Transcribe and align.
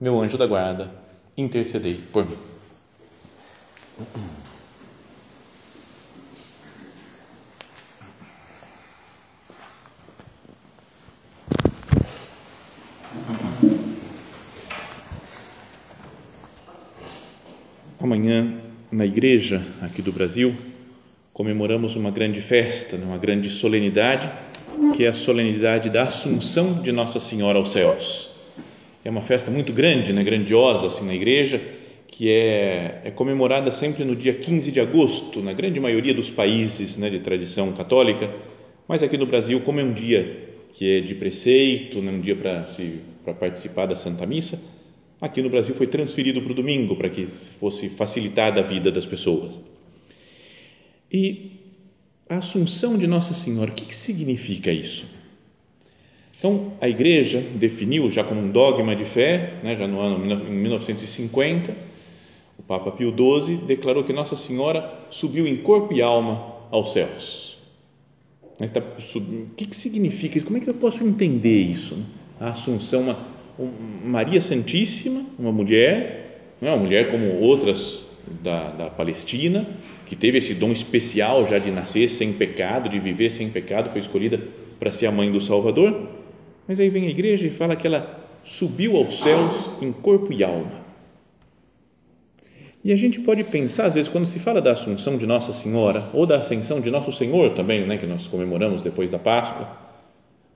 meu 0.00 0.20
anjo 0.20 0.38
da 0.38 0.46
guarda, 0.46 0.90
intercedei 1.36 1.94
por 2.12 2.24
mim. 2.24 2.36
Amanhã, 18.00 18.62
na 18.92 19.04
igreja 19.04 19.60
aqui 19.82 20.00
do 20.00 20.12
Brasil, 20.12 20.54
comemoramos 21.32 21.96
uma 21.96 22.12
grande 22.12 22.40
festa, 22.40 22.96
né, 22.96 23.04
uma 23.04 23.18
grande 23.18 23.50
solenidade, 23.50 24.30
que 24.96 25.04
é 25.04 25.08
a 25.08 25.12
solenidade 25.12 25.90
da 25.90 26.04
Assunção 26.04 26.80
de 26.80 26.92
Nossa 26.92 27.18
Senhora 27.18 27.58
aos 27.58 27.72
céus 27.72 28.37
é 29.04 29.10
uma 29.10 29.20
festa 29.20 29.50
muito 29.50 29.72
grande, 29.72 30.12
né, 30.12 30.22
grandiosa 30.22 30.86
assim 30.86 31.06
na 31.06 31.14
igreja, 31.14 31.60
que 32.06 32.30
é, 32.30 33.02
é 33.04 33.10
comemorada 33.10 33.70
sempre 33.70 34.04
no 34.04 34.16
dia 34.16 34.34
15 34.34 34.72
de 34.72 34.80
agosto, 34.80 35.40
na 35.40 35.52
grande 35.52 35.78
maioria 35.78 36.14
dos 36.14 36.30
países 36.30 36.96
né, 36.96 37.08
de 37.08 37.20
tradição 37.20 37.72
católica, 37.72 38.32
mas 38.88 39.02
aqui 39.02 39.16
no 39.16 39.26
Brasil, 39.26 39.60
como 39.60 39.80
é 39.80 39.84
um 39.84 39.92
dia 39.92 40.48
que 40.72 40.98
é 40.98 41.00
de 41.00 41.14
preceito, 41.14 42.00
né, 42.00 42.10
um 42.10 42.20
dia 42.20 42.36
para 42.36 43.34
participar 43.34 43.86
da 43.86 43.94
Santa 43.94 44.26
Missa, 44.26 44.60
aqui 45.20 45.42
no 45.42 45.50
Brasil 45.50 45.74
foi 45.74 45.86
transferido 45.86 46.40
para 46.42 46.52
o 46.52 46.54
domingo 46.54 46.96
para 46.96 47.08
que 47.08 47.26
fosse 47.26 47.88
facilitada 47.88 48.60
a 48.60 48.62
vida 48.62 48.90
das 48.90 49.06
pessoas. 49.06 49.60
E 51.12 51.52
a 52.28 52.36
Assunção 52.36 52.98
de 52.98 53.06
Nossa 53.06 53.32
Senhora, 53.32 53.70
o 53.70 53.74
que, 53.74 53.86
que 53.86 53.94
significa 53.94 54.70
isso? 54.70 55.17
Então, 56.38 56.72
a 56.80 56.88
igreja 56.88 57.42
definiu 57.56 58.08
já 58.12 58.22
como 58.22 58.40
um 58.40 58.50
dogma 58.52 58.94
de 58.94 59.04
fé, 59.04 59.54
né, 59.60 59.76
já 59.76 59.88
no 59.88 60.00
ano 60.00 60.24
em 60.24 60.52
1950, 60.52 61.74
o 62.56 62.62
Papa 62.62 62.92
Pio 62.92 63.12
XII 63.12 63.56
declarou 63.56 64.04
que 64.04 64.12
Nossa 64.12 64.36
Senhora 64.36 64.88
subiu 65.10 65.48
em 65.48 65.56
corpo 65.56 65.92
e 65.92 66.00
alma 66.00 66.54
aos 66.70 66.92
céus. 66.92 67.58
Tá 68.72 68.80
o 68.80 69.46
que, 69.56 69.66
que 69.66 69.76
significa? 69.76 70.40
Como 70.40 70.58
é 70.58 70.60
que 70.60 70.70
eu 70.70 70.74
posso 70.74 71.02
entender 71.02 71.58
isso? 71.58 71.96
Né? 71.96 72.04
A 72.40 72.50
Assunção, 72.50 73.02
uma, 73.02 73.18
uma 73.58 73.72
Maria 74.04 74.40
Santíssima, 74.40 75.24
uma 75.36 75.50
mulher, 75.50 76.54
não 76.60 76.68
é 76.68 76.72
uma 76.72 76.84
mulher 76.84 77.10
como 77.10 77.40
outras 77.40 78.04
da, 78.42 78.70
da 78.70 78.90
Palestina, 78.90 79.66
que 80.06 80.14
teve 80.14 80.38
esse 80.38 80.54
dom 80.54 80.70
especial 80.70 81.46
já 81.46 81.58
de 81.58 81.70
nascer 81.72 82.08
sem 82.08 82.32
pecado, 82.32 82.88
de 82.88 82.98
viver 83.00 83.30
sem 83.30 83.48
pecado, 83.48 83.90
foi 83.90 84.00
escolhida 84.00 84.40
para 84.78 84.92
ser 84.92 85.06
a 85.06 85.12
mãe 85.12 85.32
do 85.32 85.40
Salvador 85.40 86.18
mas 86.68 86.78
aí 86.78 86.90
vem 86.90 87.06
a 87.06 87.10
igreja 87.10 87.46
e 87.46 87.50
fala 87.50 87.74
que 87.74 87.86
ela 87.86 88.20
subiu 88.44 88.98
aos 88.98 89.20
céus 89.20 89.70
em 89.80 89.90
corpo 89.90 90.30
e 90.30 90.44
alma. 90.44 90.86
E 92.84 92.92
a 92.92 92.96
gente 92.96 93.20
pode 93.20 93.42
pensar, 93.42 93.86
às 93.86 93.94
vezes, 93.94 94.08
quando 94.08 94.26
se 94.26 94.38
fala 94.38 94.60
da 94.60 94.72
Assunção 94.72 95.16
de 95.16 95.26
Nossa 95.26 95.52
Senhora 95.52 96.08
ou 96.12 96.26
da 96.26 96.38
Ascensão 96.38 96.80
de 96.80 96.90
Nosso 96.90 97.10
Senhor 97.10 97.54
também, 97.54 97.86
né, 97.86 97.96
que 97.96 98.06
nós 98.06 98.26
comemoramos 98.26 98.82
depois 98.82 99.10
da 99.10 99.18
Páscoa, 99.18 99.66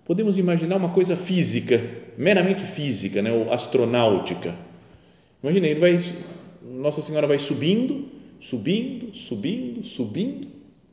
podemos 0.04 0.38
imaginar 0.38 0.76
uma 0.76 0.90
coisa 0.90 1.16
física, 1.16 1.80
meramente 2.16 2.64
física, 2.64 3.22
né, 3.22 3.32
ou 3.32 3.52
astronáutica. 3.52 4.54
Imagina, 5.42 5.66
ele 5.66 5.80
vai, 5.80 5.98
Nossa 6.62 7.02
Senhora 7.02 7.26
vai 7.26 7.38
subindo, 7.38 8.06
subindo, 8.38 9.14
subindo, 9.14 9.84
subindo, 9.84 10.46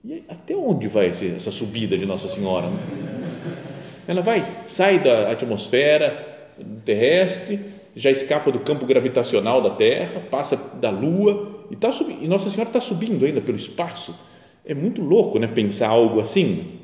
e 0.04 0.24
até 0.30 0.56
onde 0.56 0.88
vai 0.88 1.08
essa 1.08 1.52
subida 1.52 1.98
de 1.98 2.06
Nossa 2.06 2.28
Senhora? 2.28 2.68
Né? 2.68 3.69
Ela 4.10 4.24
vai, 4.24 4.44
sai 4.66 4.98
da 4.98 5.32
atmosfera 5.32 6.56
terrestre, 6.84 7.60
já 7.96 8.10
escapa 8.10 8.52
do 8.52 8.58
campo 8.58 8.84
gravitacional 8.84 9.62
da 9.62 9.70
Terra, 9.70 10.20
passa 10.32 10.58
da 10.82 10.90
Lua 10.90 11.68
e, 11.70 11.76
tá 11.76 11.92
subindo, 11.92 12.24
e 12.24 12.28
Nossa 12.28 12.50
Senhora 12.50 12.70
está 12.70 12.82
subindo 12.82 13.24
ainda 13.24 13.40
pelo 13.40 13.56
espaço. 13.56 14.16
É 14.66 14.74
muito 14.74 15.00
louco 15.04 15.38
né, 15.38 15.46
pensar 15.46 15.90
algo 15.90 16.20
assim. 16.20 16.80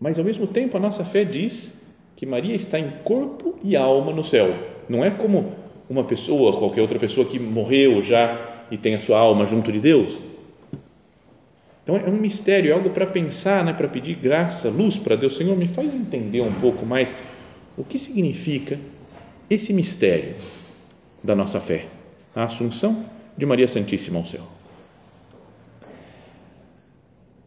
Mas 0.00 0.18
ao 0.18 0.24
mesmo 0.24 0.46
tempo 0.46 0.74
a 0.74 0.80
nossa 0.80 1.04
fé 1.04 1.22
diz 1.22 1.82
que 2.16 2.24
Maria 2.24 2.54
está 2.54 2.80
em 2.80 2.88
corpo 3.04 3.58
e 3.62 3.76
alma 3.76 4.10
no 4.10 4.24
céu. 4.24 4.50
Não 4.88 5.04
é 5.04 5.10
como 5.10 5.52
uma 5.90 6.04
pessoa, 6.04 6.56
qualquer 6.56 6.80
outra 6.80 6.98
pessoa 6.98 7.26
que 7.26 7.38
morreu 7.38 8.02
já 8.02 8.64
e 8.70 8.78
tem 8.78 8.94
a 8.94 8.98
sua 8.98 9.18
alma 9.18 9.44
junto 9.44 9.70
de 9.70 9.80
Deus. 9.80 10.18
Então 11.88 11.96
é 11.96 12.10
um 12.10 12.20
mistério, 12.20 12.70
é 12.70 12.74
algo 12.74 12.90
para 12.90 13.06
pensar, 13.06 13.64
né, 13.64 13.72
para 13.72 13.88
pedir 13.88 14.14
graça, 14.14 14.68
luz 14.68 14.98
para 14.98 15.16
Deus. 15.16 15.38
Senhor, 15.38 15.56
me 15.56 15.66
faz 15.66 15.94
entender 15.94 16.42
um 16.42 16.52
pouco 16.52 16.84
mais 16.84 17.14
o 17.78 17.82
que 17.82 17.98
significa 17.98 18.78
esse 19.48 19.72
mistério 19.72 20.34
da 21.24 21.34
nossa 21.34 21.58
fé, 21.58 21.86
a 22.36 22.44
Assunção 22.44 23.06
de 23.38 23.46
Maria 23.46 23.66
Santíssima 23.66 24.18
ao 24.18 24.26
céu. 24.26 24.42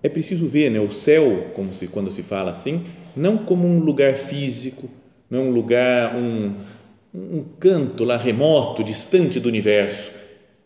É 0.01 0.09
preciso 0.09 0.47
ver 0.47 0.71
né, 0.71 0.79
o 0.79 0.91
céu, 0.91 1.51
como 1.53 1.71
se, 1.71 1.85
quando 1.85 2.09
se 2.09 2.23
fala 2.23 2.49
assim, 2.49 2.83
não 3.15 3.37
como 3.37 3.67
um 3.67 3.77
lugar 3.77 4.15
físico, 4.15 4.89
não 5.29 5.49
um 5.49 5.51
lugar, 5.51 6.15
um, 6.15 6.55
um 7.13 7.43
canto 7.59 8.03
lá 8.03 8.17
remoto, 8.17 8.83
distante 8.83 9.39
do 9.39 9.47
universo, 9.47 10.20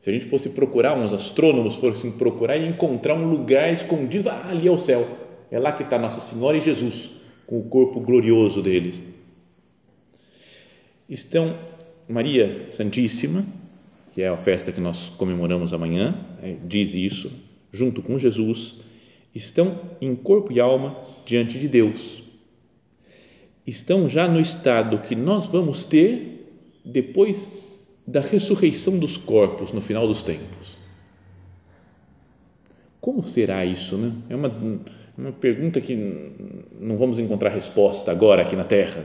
se 0.06 0.12
a 0.12 0.14
gente 0.14 0.26
fosse 0.26 0.50
procurar, 0.50 0.96
uns 0.96 1.14
astrônomos 1.14 1.78
fossem 1.78 2.12
procurar 2.12 2.58
e 2.58 2.68
encontrar 2.68 3.16
um 3.16 3.28
lugar 3.28 3.74
escondido, 3.74 4.30
ah, 4.30 4.50
ali 4.50 4.68
é 4.68 4.72
o 4.72 4.78
céu, 4.78 5.04
é 5.50 5.58
lá 5.58 5.72
que 5.72 5.82
está 5.82 5.98
Nossa 5.98 6.22
Senhora 6.22 6.56
e 6.56 6.62
Jesus, 6.62 7.14
com 7.48 7.58
o 7.58 7.64
corpo 7.64 8.00
glorioso 8.00 8.62
deles. 8.62 9.02
Estão 11.10 11.58
Maria 12.08 12.68
Santíssima, 12.72 13.44
que 14.14 14.22
é 14.22 14.28
a 14.28 14.38
festa 14.38 14.72
que 14.72 14.80
nós 14.80 15.10
comemoramos 15.18 15.74
amanhã, 15.74 16.16
é, 16.44 16.56
diz 16.68 16.94
isso, 16.94 17.32
junto 17.72 18.04
com 18.04 18.20
Jesus, 18.20 18.76
estão 19.34 19.82
em 20.00 20.14
corpo 20.16 20.54
e 20.54 20.60
alma 20.60 20.96
diante 21.26 21.58
de 21.58 21.68
Deus. 21.68 22.22
Estão 23.66 24.08
já 24.08 24.28
no 24.28 24.40
estado 24.40 25.00
que 25.00 25.16
nós 25.16 25.48
vamos 25.48 25.84
ter 25.84 26.62
depois 26.86 27.66
da 28.08 28.22
ressurreição 28.22 29.00
dos 29.00 29.18
corpos 29.18 29.72
no 29.72 29.82
final 29.82 30.08
dos 30.08 30.22
tempos. 30.22 30.78
Como 33.02 33.24
será 33.24 33.66
isso? 33.66 33.98
Né? 33.98 34.14
É 34.30 34.36
uma, 34.36 34.52
uma 35.18 35.32
pergunta 35.32 35.82
que 35.82 35.96
não 36.80 36.98
vamos 36.98 37.18
encontrar 37.18 37.50
resposta 37.50 38.12
agora 38.12 38.44
aqui 38.44 38.56
na 38.56 38.64
Terra. 38.64 39.04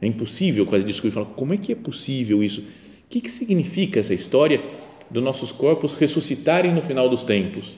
É 0.00 0.06
impossível 0.06 0.66
quase 0.66 0.84
discutir 0.84 1.24
como 1.36 1.54
é 1.54 1.56
que 1.56 1.72
é 1.72 1.74
possível 1.74 2.42
isso? 2.42 2.60
O 2.60 3.08
que, 3.08 3.20
que 3.20 3.30
significa 3.30 4.00
essa 4.00 4.14
história 4.14 4.62
dos 5.10 5.22
nossos 5.22 5.52
corpos 5.52 5.94
ressuscitarem 5.94 6.72
no 6.72 6.82
final 6.82 7.08
dos 7.08 7.22
tempos? 7.22 7.76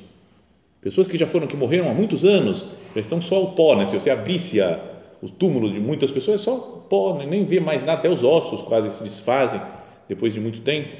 Pessoas 0.80 1.08
que 1.08 1.18
já 1.18 1.26
foram, 1.26 1.48
que 1.48 1.56
morreram 1.56 1.90
há 1.90 1.94
muitos 1.94 2.24
anos, 2.24 2.66
já 2.94 3.00
estão 3.00 3.20
só 3.20 3.42
o 3.42 3.52
pó, 3.52 3.74
né? 3.74 3.86
Se 3.86 3.98
você 3.98 4.10
abrisse 4.10 4.60
a, 4.60 4.80
o 5.20 5.28
túmulo 5.28 5.72
de 5.72 5.80
muitas 5.80 6.12
pessoas, 6.12 6.40
é 6.40 6.44
só 6.44 6.56
pó, 6.88 7.18
né? 7.18 7.26
nem 7.26 7.44
vê 7.44 7.58
mais 7.58 7.82
nada, 7.82 7.98
até 7.98 8.08
os 8.08 8.22
ossos 8.22 8.62
quase 8.62 8.90
se 8.90 9.02
desfazem 9.02 9.60
depois 10.08 10.32
de 10.32 10.40
muito 10.40 10.60
tempo. 10.60 10.92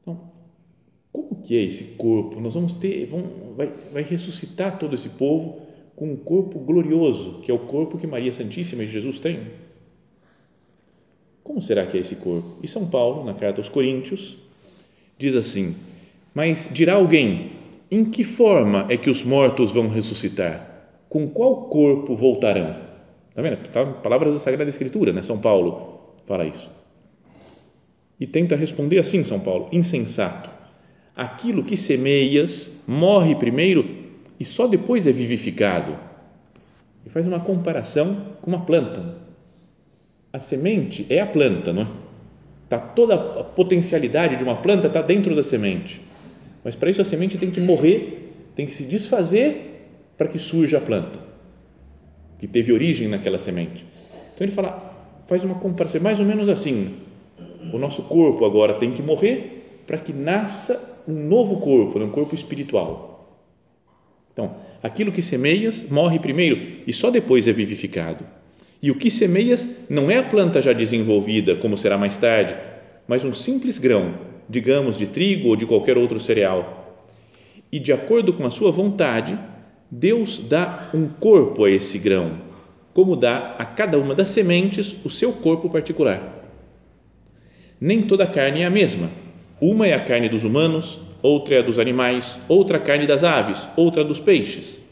Então, 0.00 0.30
como 1.12 1.42
que 1.42 1.56
é 1.56 1.62
esse 1.62 1.96
corpo? 1.96 2.40
Nós 2.40 2.54
vamos 2.54 2.74
ter, 2.74 3.06
vamos, 3.06 3.56
vai, 3.56 3.72
vai 3.92 4.02
ressuscitar 4.02 4.78
todo 4.78 4.94
esse 4.94 5.10
povo 5.10 5.62
com 5.96 6.12
um 6.12 6.16
corpo 6.16 6.58
glorioso, 6.58 7.40
que 7.42 7.50
é 7.50 7.54
o 7.54 7.58
corpo 7.58 7.98
que 7.98 8.06
Maria 8.06 8.32
Santíssima 8.32 8.82
e 8.82 8.86
Jesus 8.86 9.18
têm. 9.18 9.38
Como 11.42 11.60
será 11.60 11.84
que 11.84 11.96
é 11.96 12.00
esse 12.00 12.16
corpo? 12.16 12.58
E 12.62 12.68
São 12.68 12.88
Paulo, 12.88 13.24
na 13.24 13.34
carta 13.34 13.60
aos 13.60 13.68
Coríntios, 13.68 14.38
diz 15.18 15.34
assim: 15.34 15.74
Mas 16.34 16.70
dirá 16.72 16.94
alguém, 16.94 17.50
em 17.90 18.04
que 18.04 18.24
forma 18.24 18.86
é 18.88 18.96
que 18.96 19.10
os 19.10 19.24
mortos 19.24 19.72
vão 19.72 19.88
ressuscitar? 19.88 20.68
Com 21.08 21.28
qual 21.28 21.64
corpo 21.68 22.14
voltarão? 22.14 22.76
Está 23.28 23.42
vendo? 23.42 23.68
Tá, 23.68 23.84
palavras 23.84 24.32
da 24.32 24.38
Sagrada 24.38 24.70
Escritura, 24.70 25.12
né? 25.12 25.22
São 25.22 25.40
Paulo 25.40 26.14
fala 26.24 26.46
isso. 26.46 26.70
E 28.20 28.26
tenta 28.26 28.54
responder 28.54 28.98
assim, 28.98 29.24
São 29.24 29.40
Paulo: 29.40 29.68
insensato. 29.72 30.50
Aquilo 31.16 31.64
que 31.64 31.76
semeias 31.76 32.82
morre 32.86 33.34
primeiro 33.34 33.88
e 34.38 34.44
só 34.44 34.66
depois 34.66 35.06
é 35.06 35.12
vivificado. 35.12 35.98
E 37.04 37.10
faz 37.10 37.26
uma 37.26 37.40
comparação 37.40 38.34
com 38.42 38.50
uma 38.50 38.64
planta. 38.64 39.16
A 40.32 40.38
semente 40.38 41.06
é 41.08 41.20
a 41.20 41.26
planta, 41.26 41.72
não 41.72 41.82
é? 41.82 41.86
Tá 42.68 42.78
toda 42.78 43.14
a 43.14 43.42
potencialidade 43.42 44.36
de 44.36 44.44
uma 44.44 44.56
planta 44.56 44.86
está 44.86 45.02
dentro 45.02 45.34
da 45.34 45.42
semente. 45.42 46.00
Mas 46.62 46.76
para 46.76 46.90
isso 46.90 47.00
a 47.00 47.04
semente 47.04 47.38
tem 47.38 47.50
que 47.50 47.60
morrer, 47.60 48.32
tem 48.54 48.66
que 48.66 48.72
se 48.72 48.84
desfazer 48.84 49.88
para 50.16 50.28
que 50.28 50.38
surja 50.38 50.78
a 50.78 50.80
planta 50.80 51.30
que 52.40 52.48
teve 52.48 52.72
origem 52.72 53.06
naquela 53.06 53.38
semente. 53.38 53.84
Então 54.34 54.46
ele 54.46 54.52
fala, 54.52 55.22
faz 55.26 55.44
uma 55.44 55.56
comparação, 55.56 56.00
mais 56.00 56.18
ou 56.18 56.26
menos 56.26 56.48
assim. 56.48 56.94
O 57.72 57.78
nosso 57.78 58.02
corpo 58.04 58.44
agora 58.44 58.74
tem 58.74 58.92
que 58.92 59.02
morrer 59.02 59.82
para 59.86 59.98
que 59.98 60.12
nasça 60.12 61.02
um 61.06 61.28
novo 61.28 61.60
corpo, 61.60 61.98
um 61.98 62.10
corpo 62.10 62.34
espiritual. 62.34 63.10
Então, 64.32 64.56
aquilo 64.82 65.12
que 65.12 65.20
semeias 65.20 65.88
morre 65.90 66.18
primeiro 66.18 66.60
e 66.86 66.92
só 66.92 67.10
depois 67.10 67.48
é 67.48 67.52
vivificado. 67.52 68.24
E 68.82 68.90
o 68.90 68.94
que 68.94 69.10
semeias 69.10 69.68
não 69.90 70.10
é 70.10 70.16
a 70.16 70.22
planta 70.22 70.62
já 70.62 70.72
desenvolvida, 70.72 71.56
como 71.56 71.76
será 71.76 71.98
mais 71.98 72.16
tarde, 72.16 72.56
mas 73.06 73.24
um 73.24 73.34
simples 73.34 73.78
grão, 73.78 74.14
digamos 74.48 74.96
de 74.96 75.06
trigo 75.06 75.48
ou 75.48 75.56
de 75.56 75.66
qualquer 75.66 75.98
outro 75.98 76.18
cereal. 76.18 76.96
E 77.70 77.78
de 77.78 77.92
acordo 77.92 78.32
com 78.32 78.46
a 78.46 78.50
sua 78.50 78.70
vontade, 78.70 79.38
Deus 79.90 80.38
dá 80.38 80.88
um 80.94 81.08
corpo 81.08 81.64
a 81.64 81.70
esse 81.70 81.98
grão, 81.98 82.40
como 82.94 83.16
dá 83.16 83.56
a 83.58 83.64
cada 83.64 83.98
uma 83.98 84.14
das 84.14 84.28
sementes 84.28 85.04
o 85.04 85.10
seu 85.10 85.32
corpo 85.32 85.68
particular. 85.68 86.49
Nem 87.80 88.02
toda 88.02 88.26
carne 88.26 88.60
é 88.60 88.66
a 88.66 88.70
mesma. 88.70 89.08
Uma 89.58 89.86
é 89.86 89.94
a 89.94 90.00
carne 90.00 90.28
dos 90.28 90.44
humanos, 90.44 91.00
outra 91.22 91.54
é 91.54 91.58
a 91.60 91.62
dos 91.62 91.78
animais, 91.78 92.38
outra 92.46 92.76
a 92.76 92.80
carne 92.80 93.06
das 93.06 93.24
aves, 93.24 93.66
outra 93.74 94.04
dos 94.04 94.20
peixes. 94.20 94.82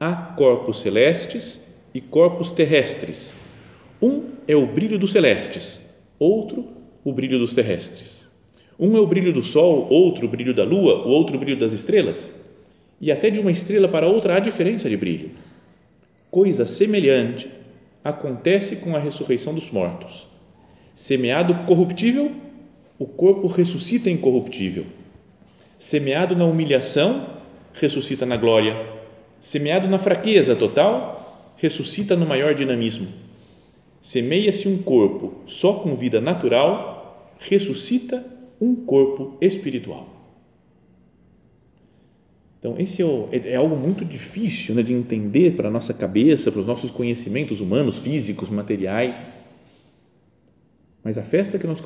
Há 0.00 0.14
corpos 0.14 0.80
celestes 0.80 1.66
e 1.92 2.00
corpos 2.00 2.52
terrestres. 2.52 3.34
Um 4.00 4.30
é 4.48 4.56
o 4.56 4.66
brilho 4.66 4.98
dos 4.98 5.12
celestes, 5.12 5.82
outro 6.18 6.66
o 7.04 7.12
brilho 7.12 7.38
dos 7.38 7.52
terrestres. 7.52 8.30
Um 8.78 8.96
é 8.96 9.00
o 9.00 9.06
brilho 9.06 9.32
do 9.32 9.42
sol, 9.42 9.86
outro 9.90 10.26
o 10.26 10.28
brilho 10.28 10.54
da 10.54 10.64
lua, 10.64 11.06
o 11.06 11.08
outro 11.08 11.36
o 11.36 11.38
brilho 11.38 11.58
das 11.58 11.72
estrelas. 11.72 12.32
E 12.98 13.12
até 13.12 13.28
de 13.28 13.40
uma 13.40 13.50
estrela 13.50 13.88
para 13.88 14.08
outra 14.08 14.36
há 14.36 14.38
diferença 14.38 14.88
de 14.88 14.96
brilho. 14.96 15.32
Coisa 16.30 16.64
semelhante 16.64 17.50
acontece 18.02 18.76
com 18.76 18.96
a 18.96 18.98
ressurreição 18.98 19.54
dos 19.54 19.70
mortos. 19.70 20.26
Semeado 20.96 21.54
corruptível, 21.66 22.32
o 22.98 23.06
corpo 23.06 23.48
ressuscita 23.48 24.08
incorruptível. 24.08 24.86
Semeado 25.76 26.34
na 26.34 26.46
humilhação, 26.46 27.26
ressuscita 27.74 28.24
na 28.24 28.38
glória. 28.38 28.74
Semeado 29.38 29.86
na 29.88 29.98
fraqueza 29.98 30.56
total, 30.56 31.52
ressuscita 31.58 32.16
no 32.16 32.24
maior 32.24 32.54
dinamismo. 32.54 33.08
Semeia-se 34.00 34.68
um 34.68 34.78
corpo 34.78 35.34
só 35.44 35.74
com 35.74 35.94
vida 35.94 36.18
natural, 36.18 37.30
ressuscita 37.40 38.24
um 38.58 38.74
corpo 38.74 39.36
espiritual. 39.38 40.08
Então, 42.58 42.76
esse 42.78 43.02
é, 43.02 43.50
é 43.52 43.56
algo 43.56 43.76
muito 43.76 44.02
difícil 44.02 44.74
né, 44.74 44.82
de 44.82 44.94
entender 44.94 45.56
para 45.56 45.68
a 45.68 45.70
nossa 45.70 45.92
cabeça, 45.92 46.50
para 46.50 46.62
os 46.62 46.66
nossos 46.66 46.90
conhecimentos 46.90 47.60
humanos, 47.60 47.98
físicos, 47.98 48.48
materiais. 48.48 49.20
Mas 51.06 51.18
a 51.18 51.22
festa 51.22 51.56
que 51.56 51.68
nós 51.68 51.80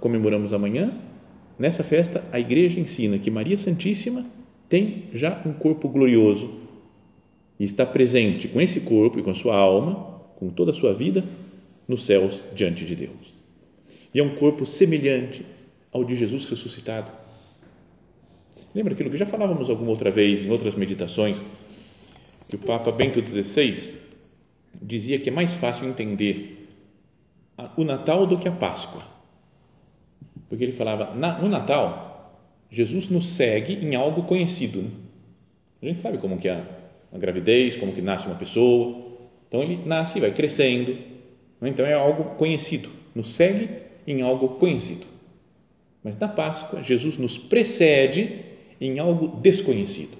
comemoramos 0.00 0.52
amanhã, 0.52 0.92
nessa 1.56 1.84
festa, 1.84 2.24
a 2.32 2.40
igreja 2.40 2.80
ensina 2.80 3.16
que 3.16 3.30
Maria 3.30 3.56
Santíssima 3.56 4.26
tem 4.68 5.04
já 5.14 5.40
um 5.46 5.52
corpo 5.52 5.88
glorioso 5.88 6.58
e 7.56 7.62
está 7.62 7.86
presente 7.86 8.48
com 8.48 8.60
esse 8.60 8.80
corpo 8.80 9.16
e 9.16 9.22
com 9.22 9.30
a 9.30 9.34
sua 9.34 9.54
alma, 9.54 10.22
com 10.34 10.50
toda 10.50 10.72
a 10.72 10.74
sua 10.74 10.92
vida, 10.92 11.22
nos 11.86 12.04
céus 12.04 12.42
diante 12.52 12.84
de 12.84 12.96
Deus. 12.96 13.32
E 14.12 14.18
é 14.18 14.24
um 14.24 14.34
corpo 14.34 14.66
semelhante 14.66 15.46
ao 15.92 16.02
de 16.02 16.16
Jesus 16.16 16.44
ressuscitado. 16.46 17.12
Lembra 18.74 18.92
aquilo 18.92 19.08
que 19.08 19.16
já 19.16 19.26
falávamos 19.26 19.70
alguma 19.70 19.90
outra 19.90 20.10
vez 20.10 20.42
em 20.42 20.50
outras 20.50 20.74
meditações, 20.74 21.44
que 22.48 22.56
o 22.56 22.58
Papa 22.58 22.90
Bento 22.90 23.24
XVI 23.24 23.94
dizia 24.82 25.20
que 25.20 25.28
é 25.28 25.32
mais 25.32 25.54
fácil 25.54 25.88
entender 25.88 26.57
o 27.76 27.84
Natal 27.84 28.26
do 28.26 28.38
que 28.38 28.48
a 28.48 28.52
Páscoa. 28.52 29.02
Porque 30.48 30.64
ele 30.64 30.72
falava, 30.72 31.14
no 31.14 31.48
Natal, 31.48 32.34
Jesus 32.70 33.08
nos 33.08 33.26
segue 33.26 33.74
em 33.74 33.94
algo 33.94 34.22
conhecido. 34.22 34.90
A 35.82 35.86
gente 35.86 36.00
sabe 36.00 36.18
como 36.18 36.38
que 36.38 36.48
é 36.48 36.64
a 37.12 37.18
gravidez, 37.18 37.76
como 37.76 37.92
que 37.92 38.00
nasce 38.00 38.26
uma 38.26 38.36
pessoa. 38.36 39.06
Então 39.48 39.62
ele 39.62 39.84
nasce 39.84 40.18
e 40.18 40.20
vai 40.20 40.32
crescendo. 40.32 40.92
Né? 41.60 41.70
Então 41.70 41.84
é 41.84 41.94
algo 41.94 42.36
conhecido, 42.36 42.88
nos 43.14 43.32
segue 43.32 43.68
em 44.06 44.22
algo 44.22 44.48
conhecido. 44.50 45.06
Mas 46.02 46.16
na 46.16 46.28
Páscoa, 46.28 46.82
Jesus 46.82 47.16
nos 47.16 47.36
precede 47.36 48.44
em 48.80 48.98
algo 48.98 49.28
desconhecido. 49.40 50.16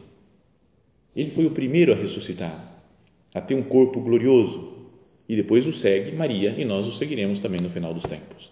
Ele 1.15 1.31
foi 1.31 1.47
o 1.47 1.51
primeiro 1.51 1.93
a 1.93 1.97
ressuscitar, 1.97 2.83
a 3.35 3.41
ter 3.41 3.55
um 3.55 3.63
corpo 3.63 4.01
glorioso 4.01 4.78
e 5.29 5.37
depois 5.37 5.67
o 5.67 5.73
segue 5.73 6.13
Maria 6.13 6.55
e 6.57 6.65
nós 6.65 6.87
o 6.87 6.93
seguiremos 6.93 7.39
também 7.39 7.61
no 7.61 7.69
final 7.69 7.93
dos 7.93 8.05
tempos. 8.05 8.51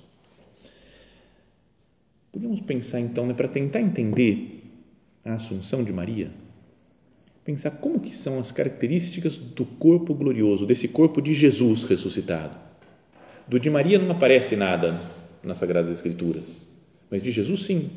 Podemos 2.30 2.60
pensar 2.60 3.00
então, 3.00 3.26
né, 3.26 3.32
para 3.32 3.48
tentar 3.48 3.80
entender 3.80 4.62
a 5.24 5.34
assunção 5.34 5.82
de 5.82 5.92
Maria, 5.92 6.30
pensar 7.42 7.70
como 7.70 7.98
que 7.98 8.14
são 8.14 8.38
as 8.38 8.52
características 8.52 9.36
do 9.36 9.64
corpo 9.64 10.14
glorioso, 10.14 10.66
desse 10.66 10.88
corpo 10.88 11.22
de 11.22 11.32
Jesus 11.32 11.84
ressuscitado. 11.84 12.54
Do 13.48 13.58
de 13.58 13.70
Maria 13.70 13.98
não 13.98 14.10
aparece 14.10 14.54
nada 14.54 15.00
nas 15.42 15.58
Sagradas 15.58 15.90
Escrituras, 15.90 16.60
mas 17.10 17.22
de 17.22 17.30
Jesus 17.30 17.64
sim, 17.64 17.88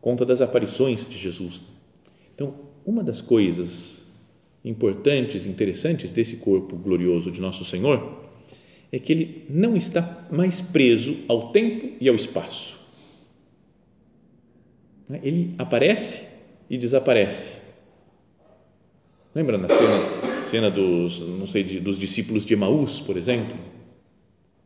conta 0.00 0.26
das 0.26 0.42
aparições 0.42 1.08
de 1.08 1.16
Jesus. 1.16 1.62
Então, 2.34 2.54
uma 2.84 3.02
das 3.02 3.20
coisas 3.20 4.01
importantes, 4.64 5.46
interessantes 5.46 6.12
desse 6.12 6.36
corpo 6.36 6.76
glorioso 6.76 7.30
de 7.30 7.40
nosso 7.40 7.64
Senhor 7.64 8.20
é 8.90 8.98
que 8.98 9.12
ele 9.12 9.46
não 9.48 9.76
está 9.76 10.26
mais 10.30 10.60
preso 10.60 11.16
ao 11.28 11.50
tempo 11.50 11.96
e 12.00 12.08
ao 12.08 12.14
espaço. 12.14 12.80
Ele 15.22 15.54
aparece 15.58 16.28
e 16.70 16.78
desaparece 16.78 17.62
Lembra 19.34 19.56
na 19.56 19.66
cena, 19.66 20.44
cena 20.44 20.70
dos, 20.70 21.20
não 21.20 21.46
sei, 21.46 21.64
dos 21.80 21.98
discípulos 21.98 22.44
de 22.44 22.52
Emaús, 22.52 23.00
por 23.00 23.16
exemplo? 23.16 23.56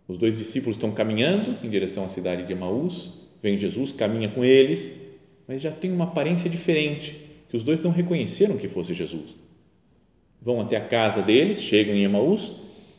Os 0.09 0.19
dois 0.19 0.37
discípulos 0.37 0.76
estão 0.76 0.91
caminhando 0.91 1.57
em 1.62 1.71
direção 1.71 2.05
à 2.05 2.09
cidade 2.09 2.45
de 2.45 2.53
Emaús, 2.53 3.12
vem 3.41 3.57
Jesus, 3.57 3.93
caminha 3.93 4.29
com 4.29 4.45
eles, 4.45 5.03
mas 5.47 5.62
já 5.62 5.71
tem 5.71 5.93
uma 5.93 6.05
aparência 6.05 6.50
diferente, 6.50 7.17
que 7.49 7.57
os 7.57 7.62
dois 7.62 7.81
não 7.81 7.93
reconheceram 7.93 8.57
que 8.57 8.67
fosse 8.67 8.93
Jesus. 8.93 9.37
Vão 10.40 10.61
até 10.61 10.76
a 10.76 10.87
casa 10.87 11.23
deles, 11.23 11.62
chegam 11.62 11.95
em 11.95 12.05
Emaús 12.05 12.52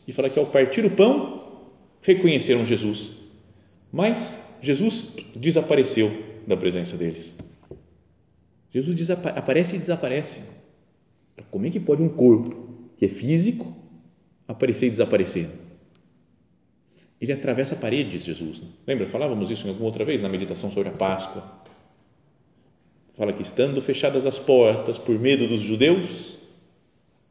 e 0.06 0.12
fala 0.12 0.28
que 0.28 0.38
ao 0.38 0.46
partir 0.46 0.84
o 0.84 0.90
pão 0.90 1.62
reconheceram 2.02 2.64
Jesus, 2.66 3.12
mas 3.92 4.58
Jesus 4.62 5.16
desapareceu 5.34 6.10
da 6.46 6.56
presença 6.56 6.96
deles. 6.96 7.36
Jesus 8.70 9.10
aparece 9.10 9.76
e 9.76 9.78
desaparece 9.78 10.42
como 11.50 11.66
é 11.66 11.70
que 11.70 11.80
pode 11.80 12.02
um 12.02 12.08
corpo 12.08 12.56
que 12.96 13.06
é 13.06 13.08
físico 13.08 13.74
aparecer 14.46 14.86
e 14.86 14.90
desaparecer? 14.90 15.48
Ele 17.20 17.32
atravessa 17.32 17.76
paredes, 17.76 18.24
Jesus. 18.24 18.62
Lembra? 18.86 19.06
Falávamos 19.06 19.50
isso 19.50 19.66
em 19.66 19.70
alguma 19.70 19.86
outra 19.86 20.04
vez 20.04 20.22
na 20.22 20.28
meditação 20.28 20.70
sobre 20.70 20.88
a 20.88 20.92
Páscoa. 20.92 21.42
Fala 23.14 23.32
que 23.32 23.42
estando 23.42 23.82
fechadas 23.82 24.26
as 24.26 24.38
portas 24.38 24.98
por 24.98 25.18
medo 25.18 25.48
dos 25.48 25.60
judeus, 25.60 26.36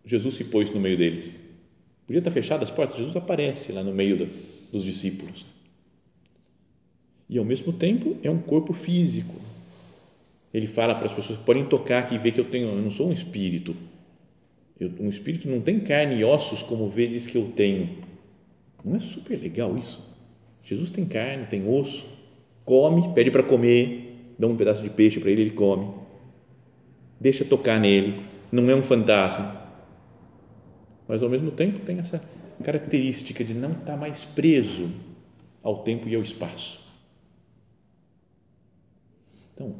Jesus 0.07 0.35
se 0.35 0.45
pôs 0.45 0.71
no 0.71 0.79
meio 0.79 0.97
deles. 0.97 1.37
Podia 2.05 2.19
estar 2.19 2.31
fechadas 2.31 2.69
as 2.69 2.75
portas, 2.75 2.97
Jesus 2.97 3.15
aparece 3.17 3.73
lá 3.73 3.83
no 3.83 3.93
meio 3.93 4.17
do, 4.17 4.29
dos 4.71 4.83
discípulos. 4.83 5.45
E 7.29 7.37
ao 7.37 7.43
mesmo 7.43 7.73
tempo 7.73 8.15
é 8.23 8.31
um 8.31 8.39
corpo 8.39 8.71
físico. 8.71 9.35
Ele 10.53 10.65
fala 10.65 10.95
para 10.95 11.07
as 11.07 11.13
pessoas 11.13 11.37
podem 11.37 11.65
tocar 11.65 12.03
aqui 12.03 12.15
e 12.15 12.17
ver 12.17 12.31
que 12.31 12.39
eu 12.39 12.45
tenho, 12.45 12.69
eu 12.69 12.81
não 12.81 12.89
sou 12.89 13.09
um 13.09 13.11
espírito, 13.11 13.75
eu, 14.79 14.89
um 14.97 15.09
espírito 15.09 15.49
não 15.49 15.59
tem 15.59 15.81
carne 15.81 16.15
e 16.15 16.23
ossos 16.23 16.63
como 16.63 16.87
vedes 16.87 17.27
que 17.27 17.37
eu 17.37 17.51
tenho. 17.53 17.97
Não 18.85 18.95
é 18.95 19.01
super 19.01 19.37
legal 19.37 19.77
isso? 19.77 20.01
Jesus 20.63 20.89
tem 20.89 21.05
carne, 21.05 21.47
tem 21.47 21.67
osso, 21.67 22.07
come, 22.63 23.13
pede 23.13 23.29
para 23.29 23.43
comer, 23.43 24.33
dá 24.39 24.47
um 24.47 24.55
pedaço 24.55 24.81
de 24.81 24.89
peixe 24.89 25.19
para 25.19 25.29
ele, 25.29 25.41
ele 25.41 25.51
come. 25.51 25.93
Deixa 27.19 27.43
tocar 27.43 27.77
nele, 27.77 28.21
não 28.49 28.69
é 28.69 28.75
um 28.75 28.83
fantasma. 28.83 29.66
Mas 31.07 31.23
ao 31.23 31.29
mesmo 31.29 31.51
tempo 31.51 31.79
tem 31.79 31.99
essa 31.99 32.21
característica 32.63 33.43
de 33.43 33.53
não 33.53 33.71
estar 33.71 33.95
mais 33.95 34.25
preso 34.25 34.89
ao 35.63 35.83
tempo 35.83 36.07
e 36.07 36.15
ao 36.15 36.21
espaço. 36.21 36.81
Então, 39.53 39.75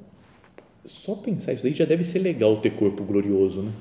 só 0.85 1.15
pensar 1.15 1.53
isso 1.53 1.67
aí 1.67 1.73
já 1.73 1.85
deve 1.85 2.03
ser 2.03 2.19
legal 2.19 2.57
ter 2.57 2.71
corpo 2.71 3.03
glorioso, 3.03 3.61
né? 3.61 3.71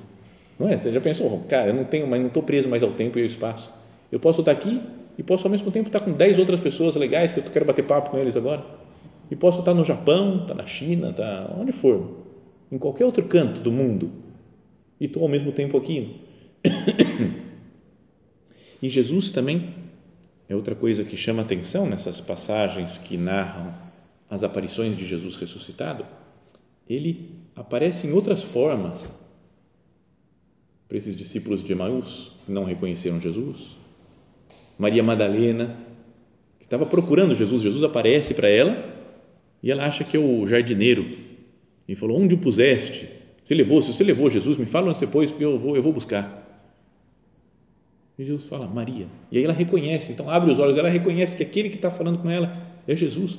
Não 0.58 0.68
é? 0.68 0.76
Você 0.76 0.92
já 0.92 1.00
pensou, 1.00 1.44
cara, 1.48 1.68
eu 1.68 1.74
não 1.74 1.84
tenho, 1.84 2.06
mas 2.06 2.20
não 2.20 2.28
estou 2.28 2.42
preso 2.42 2.68
mais 2.68 2.82
ao 2.82 2.92
tempo 2.92 3.18
e 3.18 3.22
ao 3.22 3.26
espaço. 3.26 3.70
Eu 4.10 4.18
posso 4.18 4.40
estar 4.40 4.52
aqui 4.52 4.80
e 5.18 5.22
posso 5.22 5.46
ao 5.46 5.50
mesmo 5.50 5.70
tempo 5.70 5.88
estar 5.88 6.00
com 6.00 6.12
10 6.12 6.38
outras 6.38 6.60
pessoas 6.60 6.96
legais 6.96 7.32
que 7.32 7.40
eu 7.40 7.44
quero 7.44 7.64
bater 7.64 7.84
papo 7.84 8.10
com 8.10 8.18
eles 8.18 8.36
agora. 8.36 8.64
E 9.30 9.36
posso 9.36 9.60
estar 9.60 9.74
no 9.74 9.84
Japão, 9.84 10.42
estar 10.42 10.54
na 10.54 10.66
China, 10.66 11.10
estar 11.10 11.54
onde 11.58 11.72
for, 11.72 12.24
em 12.70 12.78
qualquer 12.78 13.04
outro 13.04 13.24
canto 13.24 13.60
do 13.60 13.72
mundo. 13.72 14.10
E 15.00 15.06
estou 15.06 15.22
ao 15.22 15.28
mesmo 15.28 15.52
tempo 15.52 15.76
aqui. 15.76 16.20
E 18.82 18.88
Jesus 18.88 19.30
também 19.30 19.74
é 20.48 20.54
outra 20.54 20.74
coisa 20.74 21.02
que 21.02 21.16
chama 21.16 21.42
atenção 21.42 21.88
nessas 21.88 22.20
passagens 22.20 22.98
que 22.98 23.16
narram 23.16 23.74
as 24.28 24.44
aparições 24.44 24.96
de 24.96 25.06
Jesus 25.06 25.36
ressuscitado. 25.36 26.04
Ele 26.88 27.30
aparece 27.54 28.06
em 28.06 28.12
outras 28.12 28.44
formas 28.44 29.08
para 30.86 30.98
esses 30.98 31.16
discípulos 31.16 31.64
de 31.64 31.72
Emaús 31.72 32.32
que 32.44 32.52
não 32.52 32.64
reconheceram 32.64 33.20
Jesus. 33.20 33.76
Maria 34.78 35.02
Madalena, 35.02 35.76
que 36.58 36.64
estava 36.64 36.84
procurando 36.84 37.34
Jesus, 37.34 37.62
Jesus 37.62 37.82
aparece 37.82 38.34
para 38.34 38.48
ela 38.48 38.94
e 39.62 39.70
ela 39.70 39.86
acha 39.86 40.04
que 40.04 40.16
é 40.16 40.20
o 40.20 40.46
jardineiro 40.46 41.16
e 41.88 41.96
falou: 41.96 42.20
Onde 42.20 42.34
o 42.34 42.38
puseste? 42.38 43.08
Você 43.42 43.54
levou? 43.54 43.80
Se 43.80 43.92
você 43.92 44.04
levou 44.04 44.30
Jesus, 44.30 44.56
me 44.56 44.66
fala 44.66 44.88
onde 44.88 44.98
você 44.98 45.06
pôs, 45.06 45.30
porque 45.30 45.44
eu 45.44 45.58
vou, 45.58 45.74
eu 45.74 45.82
vou 45.82 45.92
buscar. 45.92 46.45
E 48.18 48.24
Jesus 48.24 48.46
fala: 48.46 48.66
Maria. 48.66 49.06
E 49.30 49.38
aí 49.38 49.44
ela 49.44 49.52
reconhece, 49.52 50.12
então 50.12 50.30
abre 50.30 50.50
os 50.50 50.58
olhos, 50.58 50.76
ela 50.76 50.88
reconhece 50.88 51.36
que 51.36 51.42
aquele 51.42 51.68
que 51.68 51.76
está 51.76 51.90
falando 51.90 52.18
com 52.18 52.30
ela 52.30 52.56
é 52.86 52.96
Jesus. 52.96 53.36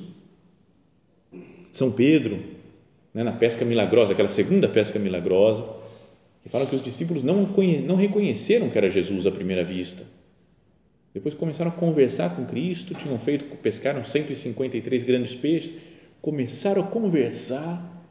São 1.72 1.90
Pedro, 1.90 2.38
né, 3.12 3.22
na 3.22 3.32
pesca 3.32 3.64
milagrosa, 3.64 4.12
aquela 4.12 4.28
segunda 4.28 4.68
pesca 4.68 4.98
milagrosa, 4.98 5.64
que 6.42 6.48
fala 6.48 6.66
que 6.66 6.74
os 6.74 6.82
discípulos 6.82 7.22
não, 7.22 7.48
não 7.84 7.96
reconheceram 7.96 8.70
que 8.70 8.78
era 8.78 8.90
Jesus 8.90 9.26
à 9.26 9.30
primeira 9.30 9.64
vista. 9.64 10.04
Depois 11.12 11.34
começaram 11.34 11.70
a 11.70 11.74
conversar 11.74 12.36
com 12.36 12.44
Cristo, 12.44 12.94
tinham 12.94 13.18
feito, 13.18 13.44
pescaram 13.56 14.04
153 14.04 15.04
grandes 15.04 15.34
peixes, 15.34 15.74
começaram 16.20 16.82
a 16.82 16.86
conversar, 16.86 18.06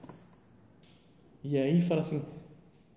e 1.44 1.58
aí 1.58 1.82
fala 1.82 2.02
assim, 2.02 2.22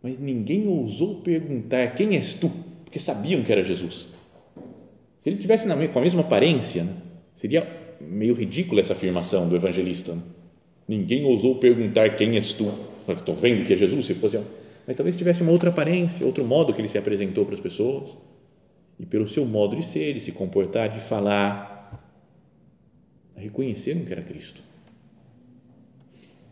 mas 0.03 0.19
ninguém 0.19 0.67
ousou 0.67 1.21
perguntar, 1.21 1.95
quem 1.95 2.17
és 2.17 2.35
tu? 2.35 2.51
Porque 2.91 2.99
sabiam 2.99 3.45
que 3.45 3.53
era 3.53 3.63
Jesus. 3.63 4.09
Se 5.17 5.31
ele 5.31 5.37
tivesse 5.37 5.69
na, 5.69 5.77
com 5.87 5.99
a 6.01 6.03
mesma 6.03 6.23
aparência, 6.23 6.83
né, 6.83 6.93
seria 7.37 7.65
meio 8.01 8.35
ridícula 8.35 8.81
essa 8.81 8.95
afirmação 8.95 9.49
do 9.49 9.55
evangelista. 9.55 10.13
Né? 10.13 10.21
Ninguém 10.89 11.25
ousou 11.25 11.61
perguntar 11.61 12.17
quem 12.17 12.35
és 12.35 12.53
tu. 12.53 12.69
Estou 13.07 13.37
vendo 13.37 13.65
que 13.65 13.75
é 13.75 13.77
Jesus, 13.77 14.07
se 14.07 14.15
fosse. 14.15 14.41
Mas 14.89 14.97
talvez 14.97 15.17
tivesse 15.17 15.41
uma 15.41 15.53
outra 15.53 15.71
aparência, 15.71 16.27
outro 16.27 16.45
modo 16.45 16.75
que 16.75 16.81
ele 16.81 16.89
se 16.89 16.99
apresentou 16.99 17.47
para 17.47 17.55
as 17.55 17.61
pessoas. 17.61 18.17
E 18.99 19.07
pelo 19.07 19.29
seu 19.29 19.47
modo 19.47 19.77
de 19.77 19.85
ser, 19.85 20.15
de 20.15 20.21
se 20.21 20.33
comportar, 20.33 20.89
de 20.89 20.99
falar, 20.99 22.05
reconheceram 23.37 24.05
que 24.05 24.11
era 24.11 24.23
Cristo. 24.23 24.65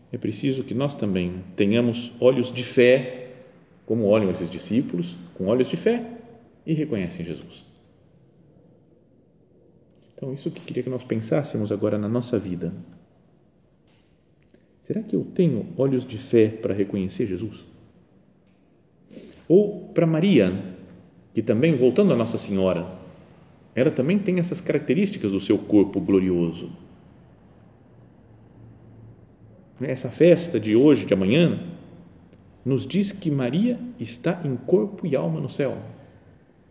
É 0.09 0.17
preciso 0.17 0.63
que 0.63 0.73
nós 0.73 0.95
também 0.95 1.43
tenhamos 1.57 2.13
olhos 2.21 2.49
de 2.49 2.63
fé, 2.63 3.27
como 3.85 4.05
olham 4.05 4.31
esses 4.31 4.49
discípulos, 4.49 5.17
com 5.33 5.47
olhos 5.47 5.67
de 5.67 5.75
fé 5.75 6.18
e 6.69 6.73
reconhecem 6.75 7.25
Jesus. 7.25 7.65
Então, 10.13 10.31
isso 10.31 10.51
que 10.51 10.61
queria 10.61 10.83
que 10.83 10.89
nós 10.89 11.03
pensássemos 11.03 11.71
agora 11.71 11.97
na 11.97 12.07
nossa 12.07 12.37
vida. 12.37 12.71
Será 14.83 15.01
que 15.01 15.15
eu 15.15 15.25
tenho 15.25 15.73
olhos 15.75 16.05
de 16.05 16.19
fé 16.19 16.47
para 16.47 16.71
reconhecer 16.71 17.25
Jesus? 17.25 17.65
Ou 19.47 19.87
para 19.95 20.05
Maria, 20.05 20.75
que 21.33 21.41
também, 21.41 21.75
voltando 21.75 22.13
a 22.13 22.15
Nossa 22.15 22.37
Senhora, 22.37 22.87
ela 23.73 23.89
também 23.89 24.19
tem 24.19 24.39
essas 24.39 24.61
características 24.61 25.31
do 25.31 25.39
seu 25.39 25.57
corpo 25.57 25.99
glorioso. 25.99 26.71
Essa 29.81 30.09
festa 30.09 30.59
de 30.59 30.75
hoje, 30.75 31.07
de 31.07 31.15
amanhã, 31.15 31.67
nos 32.63 32.85
diz 32.85 33.11
que 33.11 33.31
Maria 33.31 33.79
está 33.99 34.39
em 34.45 34.55
corpo 34.55 35.07
e 35.07 35.15
alma 35.15 35.41
no 35.41 35.49
céu, 35.49 35.75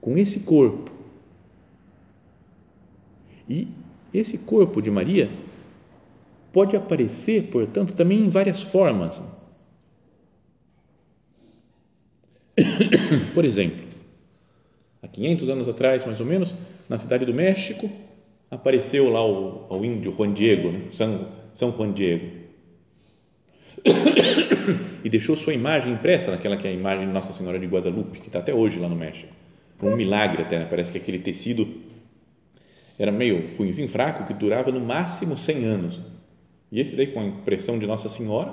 com 0.00 0.16
esse 0.16 0.40
corpo 0.40 0.90
e 3.48 3.68
esse 4.12 4.38
corpo 4.38 4.82
de 4.82 4.90
Maria 4.90 5.30
pode 6.52 6.76
aparecer, 6.76 7.44
portanto, 7.50 7.94
também 7.94 8.20
em 8.20 8.28
várias 8.28 8.62
formas. 8.62 9.22
Por 13.34 13.44
exemplo, 13.44 13.84
há 15.02 15.08
500 15.08 15.48
anos 15.48 15.68
atrás, 15.68 16.04
mais 16.04 16.20
ou 16.20 16.26
menos, 16.26 16.54
na 16.88 16.98
cidade 16.98 17.24
do 17.24 17.32
México, 17.32 17.90
apareceu 18.50 19.08
lá 19.10 19.24
o, 19.24 19.66
o 19.68 19.84
índio 19.84 20.12
Juan 20.12 20.32
Diego, 20.32 20.72
né? 20.72 20.82
São, 20.90 21.28
São 21.54 21.72
Juan 21.72 21.92
Diego. 21.92 22.26
E 25.02 25.08
deixou 25.08 25.36
sua 25.36 25.54
imagem 25.54 25.92
impressa 25.92 26.32
naquela 26.32 26.56
que 26.56 26.66
é 26.66 26.70
a 26.70 26.74
imagem 26.74 27.06
de 27.06 27.12
Nossa 27.12 27.32
Senhora 27.32 27.58
de 27.58 27.66
Guadalupe, 27.66 28.18
que 28.18 28.26
está 28.26 28.40
até 28.40 28.52
hoje 28.52 28.80
lá 28.80 28.88
no 28.88 28.96
México. 28.96 29.32
Um 29.82 29.96
milagre 29.96 30.42
até, 30.42 30.58
né? 30.58 30.66
parece 30.68 30.90
que 30.90 30.98
aquele 30.98 31.18
tecido 31.20 31.66
era 32.98 33.12
meio 33.12 33.54
ruimzinho, 33.56 33.88
fraco, 33.88 34.26
que 34.26 34.34
durava 34.34 34.72
no 34.72 34.80
máximo 34.80 35.36
100 35.36 35.64
anos. 35.64 36.00
E 36.70 36.80
esse 36.80 36.96
daí, 36.96 37.06
com 37.06 37.20
a 37.20 37.24
impressão 37.24 37.78
de 37.78 37.86
Nossa 37.86 38.08
Senhora, 38.08 38.52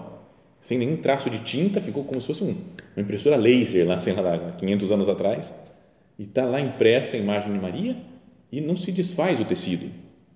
sem 0.60 0.78
nenhum 0.78 0.98
traço 0.98 1.30
de 1.30 1.40
tinta, 1.40 1.82
ficou 1.82 2.04
como 2.04 2.22
se 2.22 2.28
fosse 2.28 2.44
um, 2.44 2.56
uma 2.96 3.04
impressora 3.04 3.36
laser 3.36 3.88
lá, 3.88 3.98
sei 4.00 4.14
lá, 4.14 4.52
500 4.58 4.92
anos 4.92 5.10
atrás, 5.10 5.54
e 6.18 6.24
está 6.24 6.46
lá 6.46 6.62
impressa 6.62 7.16
a 7.16 7.20
imagem 7.20 7.54
de 7.54 7.60
Maria 7.60 7.98
e 8.52 8.62
não 8.62 8.76
se 8.76 8.92
desfaz 8.92 9.40
o 9.40 9.46
tecido, 9.46 9.92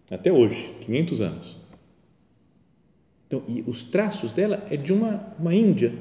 até 0.09 0.31
hoje, 0.31 0.73
500 0.81 1.21
anos. 1.21 1.57
Então, 3.27 3.43
e 3.47 3.63
os 3.67 3.83
traços 3.83 4.33
dela 4.33 4.65
é 4.71 4.75
de 4.75 4.91
uma, 4.91 5.33
uma 5.37 5.53
índia, 5.53 5.93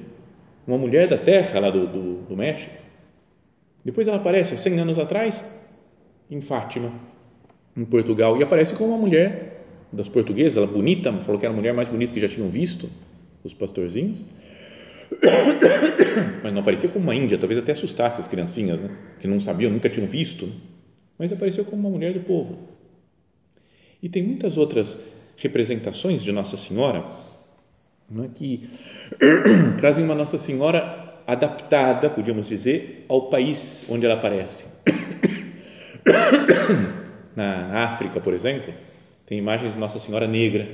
uma 0.67 0.79
mulher 0.79 1.09
da 1.09 1.19
terra 1.19 1.61
lá 1.61 1.71
do, 1.71 1.87
do, 1.87 2.23
do 2.23 2.37
México. 2.37 2.75
Depois 3.89 4.07
ela 4.07 4.19
aparece, 4.19 4.55
100 4.55 4.81
anos 4.81 4.99
atrás, 4.99 5.43
em 6.31 6.43
Fátima, 6.43 6.93
em 7.75 7.87
Portugal 7.87 8.37
e 8.37 8.43
aparece 8.43 8.75
como 8.75 8.91
uma 8.91 8.99
mulher 8.99 9.65
das 9.91 10.11
portuguesas, 10.11 10.59
ela 10.59 10.67
bonita, 10.67 11.11
falou 11.23 11.41
que 11.41 11.47
era 11.47 11.55
a 11.55 11.57
mulher 11.57 11.73
mais 11.73 11.89
bonita 11.89 12.13
que 12.13 12.21
já 12.21 12.29
tinham 12.29 12.51
visto 12.51 12.91
os 13.43 13.55
pastorzinhos, 13.55 14.23
mas 16.45 16.53
não 16.53 16.61
aparecia 16.61 16.91
como 16.91 17.07
uma 17.07 17.15
índia, 17.15 17.39
talvez 17.39 17.59
até 17.59 17.73
assustasse 17.73 18.21
as 18.21 18.29
criancinhas, 18.29 18.79
né? 18.79 18.95
que 19.21 19.27
não 19.27 19.41
sabiam, 19.41 19.73
nunca 19.73 19.89
tinham 19.89 20.07
visto, 20.07 20.45
né? 20.45 20.53
mas 21.19 21.33
apareceu 21.33 21.65
como 21.65 21.81
uma 21.81 21.91
mulher 21.91 22.13
do 22.13 22.21
povo. 22.21 22.59
E 24.03 24.09
tem 24.11 24.23
muitas 24.23 24.59
outras 24.59 25.15
representações 25.39 26.23
de 26.23 26.31
Nossa 26.31 26.59
Senhora 26.59 27.07
não 28.11 28.25
é, 28.25 28.29
que 28.29 28.69
trazem 29.81 30.05
uma 30.05 30.15
Nossa 30.15 30.37
Senhora 30.37 31.08
adaptada, 31.29 32.09
podíamos 32.09 32.49
dizer, 32.49 33.05
ao 33.07 33.29
país 33.29 33.85
onde 33.91 34.07
ela 34.07 34.15
aparece 34.15 34.79
na 37.37 37.85
África, 37.85 38.19
por 38.19 38.33
exemplo, 38.33 38.73
tem 39.27 39.37
imagens 39.37 39.75
de 39.75 39.79
Nossa 39.79 39.99
Senhora 39.99 40.27
negra. 40.27 40.67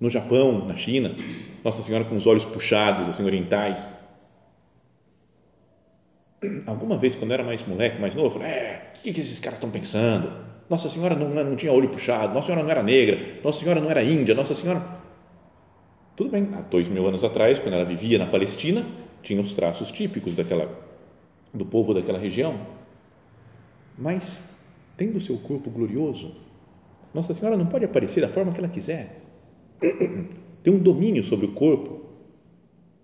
No 0.00 0.08
Japão, 0.08 0.66
na 0.66 0.76
China, 0.76 1.14
Nossa 1.62 1.82
Senhora 1.82 2.04
com 2.04 2.16
os 2.16 2.26
olhos 2.26 2.46
puxados, 2.46 3.06
assim, 3.06 3.22
orientais. 3.24 3.86
Alguma 6.66 6.96
vez, 6.96 7.14
quando 7.16 7.32
eu 7.32 7.34
era 7.34 7.44
mais 7.44 7.66
moleque, 7.66 8.00
mais 8.00 8.14
novo, 8.14 8.28
eu 8.28 8.30
falei: 8.30 8.48
é, 8.48 8.92
o 8.96 9.02
que, 9.02 9.12
que 9.12 9.20
esses 9.20 9.40
caras 9.40 9.58
estão 9.58 9.70
pensando? 9.70 10.32
Nossa 10.70 10.88
Senhora 10.88 11.14
não, 11.14 11.28
não 11.28 11.56
tinha 11.56 11.72
olho 11.72 11.88
puxado, 11.90 12.32
Nossa 12.32 12.46
Senhora 12.46 12.62
não 12.62 12.70
era 12.70 12.82
negra, 12.82 13.18
Nossa 13.44 13.60
Senhora 13.60 13.80
não 13.80 13.90
era 13.90 14.02
índia, 14.02 14.34
Nossa 14.34 14.54
Senhora. 14.54 15.05
Tudo 16.16 16.30
bem, 16.30 16.48
há 16.54 16.62
dois 16.62 16.88
mil 16.88 17.06
anos 17.06 17.22
atrás, 17.22 17.58
quando 17.58 17.74
ela 17.74 17.84
vivia 17.84 18.18
na 18.18 18.24
Palestina, 18.24 18.86
tinha 19.22 19.38
os 19.38 19.52
traços 19.52 19.90
típicos 19.90 20.34
daquela, 20.34 20.66
do 21.52 21.66
povo 21.66 21.92
daquela 21.92 22.18
região. 22.18 22.58
Mas 23.98 24.48
tendo 24.96 25.20
seu 25.20 25.36
corpo 25.36 25.68
glorioso, 25.70 26.34
Nossa 27.12 27.34
Senhora 27.34 27.54
não 27.54 27.66
pode 27.66 27.84
aparecer 27.84 28.22
da 28.22 28.28
forma 28.28 28.52
que 28.52 28.58
ela 28.58 28.68
quiser. 28.68 29.20
Tem 30.64 30.72
um 30.72 30.78
domínio 30.78 31.22
sobre 31.22 31.44
o 31.44 31.52
corpo 31.52 32.06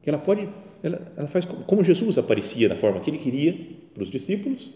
que 0.00 0.08
ela 0.08 0.18
pode, 0.18 0.48
ela, 0.82 1.12
ela 1.14 1.28
faz 1.28 1.44
como 1.44 1.84
Jesus 1.84 2.16
aparecia 2.16 2.66
da 2.66 2.76
forma 2.76 2.98
que 3.00 3.10
ele 3.10 3.18
queria 3.18 3.54
para 3.92 4.02
os 4.02 4.10
discípulos 4.10 4.70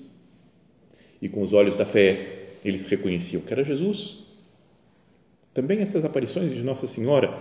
e 1.23 1.29
com 1.29 1.43
os 1.43 1.55
olhos 1.55 1.75
da 1.75 1.87
fé 1.87 2.49
eles 2.63 2.85
reconheciam 2.85 3.41
que 3.41 3.53
era 3.53 3.65
Jesus. 3.65 4.27
Também 5.55 5.81
essas 5.81 6.05
aparições 6.05 6.53
de 6.53 6.63
Nossa 6.63 6.87
Senhora 6.87 7.35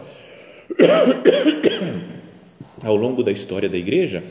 ao 2.83 2.95
longo 2.95 3.23
da 3.23 3.31
história 3.31 3.69
da 3.69 3.77
igreja 3.77 4.23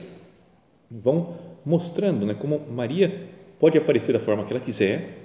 vão 0.91 1.39
mostrando 1.65 2.27
né, 2.27 2.35
como 2.35 2.59
Maria 2.71 3.29
pode 3.59 3.79
aparecer 3.79 4.13
da 4.13 4.21
forma 4.21 4.45
que 4.45 4.53
ela 4.53 4.63
quiser 4.63 5.19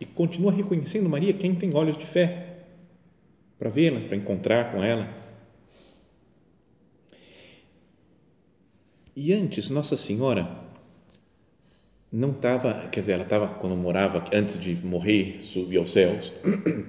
e 0.00 0.04
continua 0.04 0.52
reconhecendo 0.52 1.08
Maria 1.08 1.32
quem 1.32 1.54
tem 1.54 1.74
olhos 1.74 1.96
de 1.96 2.06
fé 2.06 2.64
para 3.58 3.70
vê-la, 3.70 4.00
para 4.00 4.16
encontrar 4.16 4.72
com 4.72 4.82
ela. 4.82 5.08
E 9.14 9.32
antes, 9.32 9.68
Nossa 9.68 9.96
Senhora 9.96 10.50
não 12.10 12.32
estava, 12.32 12.88
quer 12.88 13.00
dizer, 13.00 13.12
ela 13.12 13.22
estava, 13.22 13.46
quando 13.46 13.76
morava, 13.76 14.24
antes 14.32 14.60
de 14.60 14.74
morrer, 14.84 15.42
subir 15.42 15.78
aos 15.78 15.92
céus, 15.92 16.32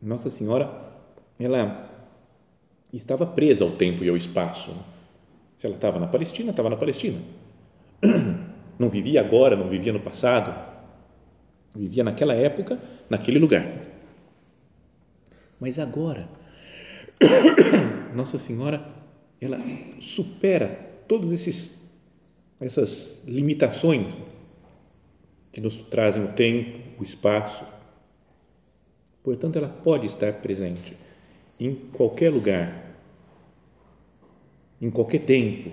Nossa 0.00 0.30
Senhora, 0.30 0.92
ela 1.38 1.89
estava 2.96 3.26
presa 3.26 3.64
ao 3.64 3.70
tempo 3.72 4.04
e 4.04 4.08
ao 4.08 4.16
espaço. 4.16 4.74
Se 5.58 5.66
ela 5.66 5.76
estava 5.76 5.98
na 5.98 6.06
Palestina, 6.06 6.50
estava 6.50 6.70
na 6.70 6.76
Palestina. 6.76 7.18
Não 8.78 8.88
vivia 8.88 9.20
agora, 9.20 9.56
não 9.56 9.68
vivia 9.68 9.92
no 9.92 10.00
passado, 10.00 10.58
vivia 11.76 12.02
naquela 12.02 12.32
época, 12.32 12.80
naquele 13.10 13.38
lugar. 13.38 13.62
Mas 15.60 15.78
agora, 15.78 16.26
Nossa 18.16 18.38
Senhora, 18.38 18.82
ela 19.38 19.58
supera 20.00 20.68
todos 21.06 21.30
esses 21.30 21.90
essas 22.58 23.24
limitações 23.26 24.16
que 25.52 25.60
nos 25.60 25.76
trazem 25.76 26.24
o 26.24 26.32
tempo, 26.32 26.78
o 26.98 27.02
espaço. 27.02 27.64
Portanto, 29.22 29.56
ela 29.56 29.68
pode 29.68 30.06
estar 30.06 30.32
presente 30.40 30.96
em 31.60 31.74
qualquer 31.74 32.30
lugar, 32.30 32.96
em 34.80 34.90
qualquer 34.90 35.20
tempo, 35.20 35.70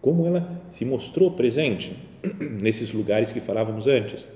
como 0.00 0.26
ela 0.26 0.62
se 0.70 0.84
mostrou 0.84 1.32
presente 1.32 1.96
nesses 2.60 2.92
lugares 2.92 3.32
que 3.32 3.40
falávamos 3.40 3.86
antes, 3.86 4.26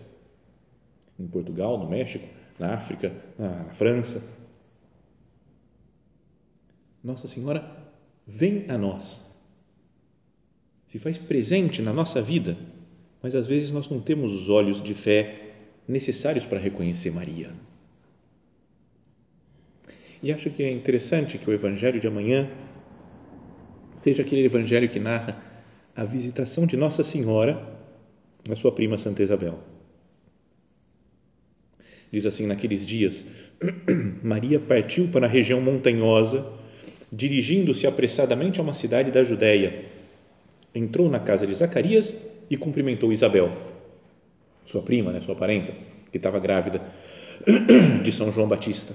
em 1.18 1.26
Portugal, 1.26 1.78
no 1.78 1.88
México, 1.88 2.26
na 2.58 2.74
África, 2.74 3.12
na 3.38 3.64
França. 3.70 4.36
Nossa 7.02 7.28
Senhora 7.28 7.64
vem 8.26 8.66
a 8.68 8.76
nós 8.76 9.28
se 10.88 10.98
faz 10.98 11.18
presente 11.18 11.82
na 11.82 11.92
nossa 11.92 12.20
vida, 12.20 12.56
mas 13.22 13.34
às 13.34 13.46
vezes 13.46 13.70
nós 13.70 13.88
não 13.88 14.00
temos 14.00 14.32
os 14.32 14.48
olhos 14.48 14.82
de 14.82 14.94
fé 14.94 15.52
necessários 15.86 16.46
para 16.46 16.58
reconhecer 16.58 17.10
Maria. 17.10 17.50
E 20.22 20.32
acho 20.32 20.50
que 20.50 20.62
é 20.62 20.70
interessante 20.70 21.38
que 21.38 21.48
o 21.48 21.52
evangelho 21.52 22.00
de 22.00 22.06
amanhã 22.06 22.48
seja 23.96 24.22
aquele 24.22 24.44
evangelho 24.44 24.88
que 24.88 24.98
narra 24.98 25.40
a 25.94 26.04
visitação 26.04 26.66
de 26.66 26.76
Nossa 26.76 27.04
Senhora 27.04 27.78
a 28.50 28.56
sua 28.56 28.72
prima 28.72 28.96
Santa 28.96 29.22
Isabel. 29.22 29.58
Diz 32.10 32.24
assim: 32.24 32.46
naqueles 32.46 32.84
dias, 32.86 33.26
Maria 34.22 34.58
partiu 34.58 35.08
para 35.08 35.26
a 35.26 35.28
região 35.28 35.60
montanhosa, 35.60 36.46
dirigindo-se 37.12 37.86
apressadamente 37.86 38.60
a 38.60 38.62
uma 38.62 38.74
cidade 38.74 39.10
da 39.10 39.22
Judéia 39.22 39.84
entrou 40.74 41.08
na 41.10 41.18
casa 41.18 41.46
de 41.46 41.54
Zacarias 41.54 42.16
e 42.48 42.56
cumprimentou 42.56 43.12
Isabel, 43.12 43.50
sua 44.64 44.82
prima, 44.82 45.12
né, 45.12 45.20
sua 45.20 45.34
parenta, 45.34 45.72
que 46.10 46.16
estava 46.16 46.38
grávida 46.38 46.80
de 48.02 48.12
São 48.12 48.32
João 48.32 48.48
Batista. 48.48 48.94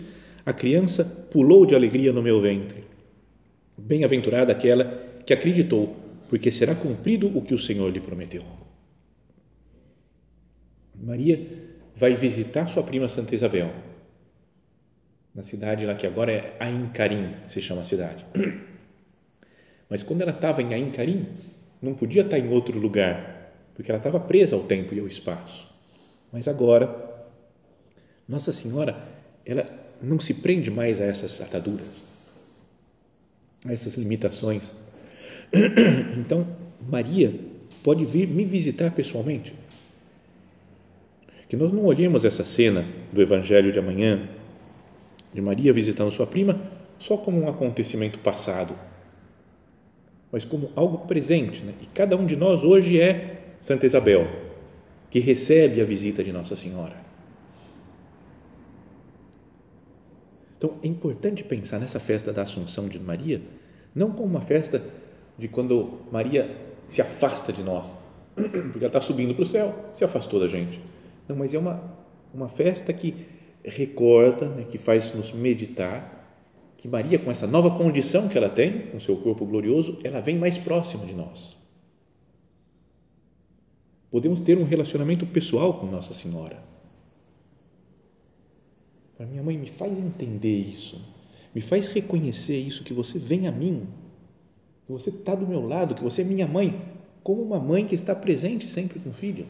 a 0.45 0.53
criança 0.53 1.03
pulou 1.31 1.65
de 1.65 1.75
alegria 1.75 2.11
no 2.11 2.21
meu 2.21 2.41
ventre. 2.41 2.83
Bem-aventurada 3.77 4.51
aquela 4.51 4.85
que 5.25 5.33
acreditou, 5.33 5.95
porque 6.29 6.51
será 6.51 6.75
cumprido 6.75 7.35
o 7.37 7.41
que 7.41 7.53
o 7.53 7.59
Senhor 7.59 7.91
lhe 7.91 7.99
prometeu. 7.99 8.41
Maria 10.95 11.47
vai 11.95 12.15
visitar 12.15 12.67
sua 12.67 12.83
prima 12.83 13.07
Santa 13.07 13.35
Isabel, 13.35 13.71
na 15.33 15.43
cidade 15.43 15.85
lá 15.85 15.95
que 15.95 16.05
agora 16.05 16.31
é 16.31 16.57
Aincarim, 16.59 17.35
se 17.47 17.61
chama 17.61 17.81
a 17.81 17.85
cidade. 17.85 18.25
Mas 19.89 20.03
quando 20.03 20.21
ela 20.21 20.31
estava 20.31 20.61
em 20.61 20.73
Ain 20.73 20.91
Karim, 20.91 21.27
não 21.81 21.93
podia 21.93 22.21
estar 22.21 22.37
em 22.37 22.49
outro 22.49 22.77
lugar, 22.77 23.53
porque 23.73 23.91
ela 23.91 23.97
estava 23.97 24.19
presa 24.19 24.55
ao 24.55 24.63
tempo 24.63 24.93
e 24.93 24.99
ao 24.99 25.07
espaço. 25.07 25.67
Mas 26.31 26.47
agora, 26.47 26.93
Nossa 28.27 28.51
Senhora, 28.51 29.01
ela 29.45 29.80
não 30.01 30.19
se 30.19 30.33
prende 30.35 30.69
mais 30.71 30.99
a 30.99 31.05
essas 31.05 31.41
ataduras, 31.41 32.03
a 33.65 33.73
essas 33.73 33.95
limitações. 33.95 34.73
Então, 36.17 36.47
Maria 36.89 37.33
pode 37.83 38.05
vir 38.05 38.27
me 38.27 38.45
visitar 38.45 38.91
pessoalmente. 38.91 39.53
Que 41.49 41.57
nós 41.57 41.71
não 41.71 41.85
olhemos 41.85 42.23
essa 42.23 42.45
cena 42.45 42.87
do 43.11 43.21
Evangelho 43.21 43.71
de 43.71 43.79
amanhã, 43.79 44.29
de 45.33 45.41
Maria 45.41 45.73
visitando 45.73 46.11
sua 46.11 46.27
prima, 46.27 46.61
só 46.97 47.17
como 47.17 47.41
um 47.41 47.49
acontecimento 47.49 48.19
passado 48.19 48.73
mas 50.31 50.45
como 50.45 50.71
algo 50.75 50.99
presente. 50.99 51.61
Né? 51.61 51.73
E 51.81 51.85
cada 51.87 52.15
um 52.15 52.25
de 52.25 52.35
nós 52.35 52.63
hoje 52.63 52.99
é 52.99 53.41
Santa 53.59 53.85
Isabel, 53.85 54.27
que 55.09 55.19
recebe 55.19 55.81
a 55.81 55.85
visita 55.85 56.23
de 56.23 56.31
Nossa 56.31 56.55
Senhora. 56.55 56.95
Então 60.61 60.77
é 60.83 60.87
importante 60.87 61.43
pensar 61.43 61.79
nessa 61.79 61.99
festa 61.99 62.31
da 62.31 62.43
Assunção 62.43 62.87
de 62.87 62.99
Maria, 62.99 63.41
não 63.95 64.11
como 64.11 64.27
uma 64.27 64.41
festa 64.41 64.79
de 65.35 65.47
quando 65.47 66.01
Maria 66.11 66.55
se 66.87 67.01
afasta 67.01 67.51
de 67.51 67.63
nós, 67.63 67.97
porque 68.35 68.77
ela 68.77 68.85
está 68.85 69.01
subindo 69.01 69.33
para 69.33 69.41
o 69.41 69.47
céu, 69.47 69.73
se 69.91 70.03
afastou 70.03 70.39
da 70.39 70.47
gente. 70.47 70.79
Não, 71.27 71.35
mas 71.35 71.55
é 71.55 71.57
uma, 71.57 71.81
uma 72.31 72.47
festa 72.47 72.93
que 72.93 73.25
recorda, 73.65 74.49
né, 74.49 74.67
que 74.69 74.77
faz 74.77 75.15
nos 75.15 75.33
meditar 75.33 76.19
que 76.77 76.87
Maria, 76.87 77.17
com 77.17 77.31
essa 77.31 77.47
nova 77.47 77.71
condição 77.71 78.27
que 78.29 78.37
ela 78.37 78.49
tem, 78.49 78.81
com 78.91 78.99
seu 78.99 79.17
corpo 79.17 79.47
glorioso, 79.47 79.99
ela 80.03 80.21
vem 80.21 80.37
mais 80.37 80.59
próxima 80.59 81.07
de 81.07 81.13
nós. 81.13 81.57
Podemos 84.11 84.39
ter 84.41 84.59
um 84.59 84.63
relacionamento 84.63 85.25
pessoal 85.25 85.73
com 85.73 85.87
Nossa 85.87 86.13
Senhora. 86.13 86.57
Para 89.21 89.29
minha 89.29 89.43
mãe, 89.43 89.55
me 89.55 89.69
faz 89.69 89.99
entender 89.99 90.49
isso, 90.49 90.99
me 91.53 91.61
faz 91.61 91.93
reconhecer 91.93 92.57
isso, 92.57 92.83
que 92.83 92.91
você 92.91 93.19
vem 93.19 93.47
a 93.47 93.51
mim, 93.51 93.87
que 94.87 94.91
você 94.91 95.11
está 95.11 95.35
do 95.35 95.45
meu 95.45 95.61
lado, 95.61 95.93
que 95.93 96.01
você 96.01 96.23
é 96.23 96.25
minha 96.25 96.47
mãe, 96.47 96.81
como 97.21 97.39
uma 97.39 97.59
mãe 97.59 97.85
que 97.85 97.93
está 97.93 98.15
presente 98.15 98.67
sempre 98.67 98.99
com 98.99 99.11
o 99.11 99.13
filho. 99.13 99.45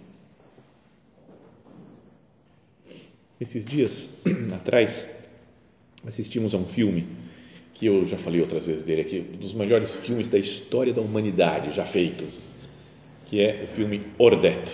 Esses 3.40 3.64
dias 3.64 4.20
atrás, 4.54 5.10
assistimos 6.06 6.54
a 6.54 6.58
um 6.58 6.66
filme 6.66 7.08
que 7.74 7.86
eu 7.86 8.06
já 8.06 8.18
falei 8.18 8.42
outras 8.42 8.68
vezes 8.68 8.84
dele 8.84 9.04
aqui, 9.04 9.26
um 9.36 9.38
dos 9.38 9.54
melhores 9.54 9.96
filmes 9.96 10.28
da 10.28 10.38
história 10.38 10.92
da 10.92 11.00
humanidade 11.00 11.72
já 11.72 11.86
feitos, 11.86 12.42
que 13.28 13.40
é 13.40 13.64
o 13.64 13.68
filme 13.68 14.06
Ordet, 14.18 14.70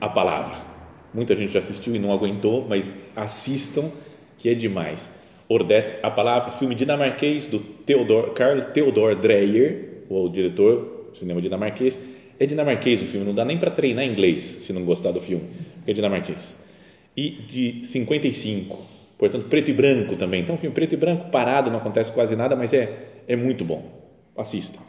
a 0.00 0.08
palavra. 0.08 0.60
Muita 1.14 1.36
gente 1.36 1.52
já 1.52 1.60
assistiu 1.60 1.94
e 1.94 2.00
não 2.00 2.12
aguentou, 2.12 2.66
mas 2.68 2.92
assistam 3.14 3.88
que 4.38 4.48
é 4.48 4.54
demais. 4.54 5.12
Ordet, 5.48 5.96
a 6.02 6.10
palavra, 6.10 6.52
filme 6.52 6.74
dinamarquês 6.74 7.46
do 7.46 7.58
Theodor, 7.58 8.32
Carl 8.32 8.62
Theodor 8.62 9.14
Dreyer, 9.14 10.04
o 10.08 10.28
diretor 10.28 11.10
do 11.12 11.18
cinema 11.18 11.40
dinamarquês. 11.40 11.98
É 12.38 12.46
dinamarquês 12.46 13.02
o 13.02 13.06
filme, 13.06 13.26
não 13.26 13.34
dá 13.34 13.44
nem 13.44 13.58
para 13.58 13.70
treinar 13.70 14.04
inglês 14.04 14.44
se 14.44 14.72
não 14.72 14.84
gostar 14.84 15.12
do 15.12 15.20
filme, 15.20 15.44
é 15.86 15.92
dinamarquês. 15.92 16.56
E 17.16 17.30
de 17.30 17.86
55, 17.86 18.84
portanto, 19.16 19.48
preto 19.48 19.70
e 19.70 19.72
branco 19.72 20.16
também. 20.16 20.40
Então, 20.40 20.56
um 20.56 20.58
filme 20.58 20.74
preto 20.74 20.94
e 20.94 20.96
branco, 20.96 21.30
parado, 21.30 21.70
não 21.70 21.78
acontece 21.78 22.12
quase 22.12 22.34
nada, 22.34 22.56
mas 22.56 22.74
é, 22.74 22.90
é 23.28 23.36
muito 23.36 23.64
bom. 23.64 23.88
Assista. 24.36 24.80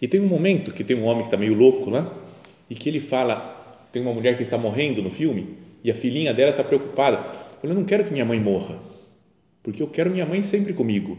E 0.00 0.06
tem 0.06 0.20
um 0.20 0.26
momento 0.26 0.72
que 0.72 0.84
tem 0.84 0.96
um 0.96 1.04
homem 1.04 1.22
que 1.22 1.28
está 1.28 1.36
meio 1.36 1.54
louco 1.54 1.88
lá 1.88 2.12
e 2.68 2.74
que 2.74 2.88
ele 2.88 3.00
fala: 3.00 3.36
tem 3.92 4.02
uma 4.02 4.12
mulher 4.12 4.36
que 4.36 4.42
está 4.42 4.58
morrendo 4.58 5.02
no 5.02 5.10
filme 5.10 5.56
e 5.82 5.90
a 5.90 5.94
filhinha 5.94 6.34
dela 6.34 6.50
está 6.50 6.64
preocupada. 6.64 7.24
Fala, 7.28 7.72
eu 7.72 7.74
não 7.74 7.84
quero 7.84 8.04
que 8.04 8.12
minha 8.12 8.24
mãe 8.24 8.40
morra, 8.40 8.78
porque 9.62 9.82
eu 9.82 9.88
quero 9.88 10.10
minha 10.10 10.26
mãe 10.26 10.42
sempre 10.42 10.72
comigo. 10.72 11.18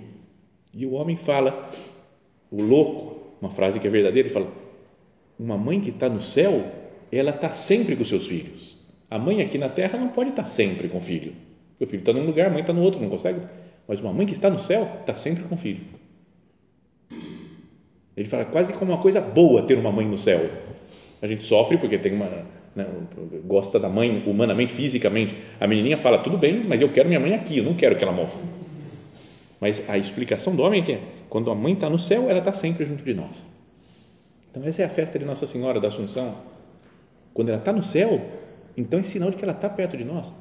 E 0.73 0.85
o 0.85 0.93
homem 0.93 1.15
fala, 1.15 1.69
o 2.51 2.61
louco, 2.61 3.35
uma 3.41 3.49
frase 3.49 3.79
que 3.79 3.87
é 3.87 3.89
verdadeira, 3.89 4.27
ele 4.27 4.33
fala: 4.33 4.51
uma 5.39 5.57
mãe 5.57 5.79
que 5.79 5.89
está 5.89 6.09
no 6.09 6.21
céu, 6.21 6.71
ela 7.11 7.31
está 7.31 7.49
sempre 7.49 7.95
com 7.95 8.03
seus 8.03 8.27
filhos. 8.27 8.77
A 9.09 9.17
mãe 9.17 9.41
aqui 9.41 9.57
na 9.57 9.69
terra 9.69 9.97
não 9.97 10.09
pode 10.09 10.29
estar 10.29 10.45
sempre 10.45 10.87
com 10.87 10.99
o 10.99 11.01
filho 11.01 11.33
o 11.79 11.87
filho 11.87 12.01
está 12.01 12.11
num 12.11 12.25
lugar, 12.25 12.47
a 12.47 12.49
mãe 12.49 12.61
está 12.61 12.73
no 12.73 12.81
outro, 12.81 13.01
não 13.01 13.09
consegue. 13.09 13.39
Mas 13.87 14.01
uma 14.01 14.13
mãe 14.13 14.25
que 14.25 14.33
está 14.33 14.49
no 14.49 14.59
céu 14.59 14.89
está 14.99 15.15
sempre 15.15 15.43
com 15.43 15.55
o 15.55 15.57
filho. 15.57 15.81
Ele 18.15 18.27
fala 18.27 18.45
quase 18.45 18.73
como 18.73 18.91
uma 18.91 19.01
coisa 19.01 19.21
boa 19.21 19.63
ter 19.63 19.77
uma 19.77 19.91
mãe 19.91 20.05
no 20.05 20.17
céu. 20.17 20.49
A 21.21 21.27
gente 21.27 21.43
sofre 21.43 21.77
porque 21.77 21.97
tem 21.97 22.13
uma 22.13 22.45
né, 22.75 22.85
gosta 23.45 23.79
da 23.79 23.89
mãe 23.89 24.23
humanamente, 24.25 24.73
fisicamente. 24.73 25.35
A 25.59 25.67
menininha 25.67 25.97
fala 25.97 26.19
tudo 26.19 26.37
bem, 26.37 26.63
mas 26.63 26.81
eu 26.81 26.89
quero 26.89 27.07
minha 27.07 27.19
mãe 27.19 27.33
aqui, 27.33 27.57
eu 27.57 27.63
não 27.63 27.73
quero 27.73 27.95
que 27.95 28.03
ela 28.03 28.13
morra. 28.13 28.33
Mas 29.59 29.89
a 29.89 29.97
explicação 29.97 30.55
do 30.55 30.63
homem 30.63 30.81
é 30.81 30.85
que 30.85 30.99
quando 31.29 31.51
a 31.51 31.55
mãe 31.55 31.73
está 31.73 31.89
no 31.89 31.99
céu, 31.99 32.29
ela 32.29 32.39
está 32.39 32.53
sempre 32.53 32.85
junto 32.85 33.03
de 33.03 33.13
nós. 33.13 33.43
Então 34.49 34.63
essa 34.63 34.81
é 34.81 34.85
a 34.85 34.89
festa 34.89 35.19
de 35.19 35.25
Nossa 35.25 35.45
Senhora 35.45 35.79
da 35.79 35.89
Assunção. 35.89 36.35
Quando 37.33 37.49
ela 37.49 37.59
está 37.59 37.71
no 37.71 37.83
céu, 37.83 38.21
então 38.75 38.99
é 38.99 39.03
sinal 39.03 39.29
de 39.29 39.37
que 39.37 39.43
ela 39.43 39.53
está 39.53 39.69
perto 39.69 39.97
de 39.97 40.03
nós, 40.03 40.33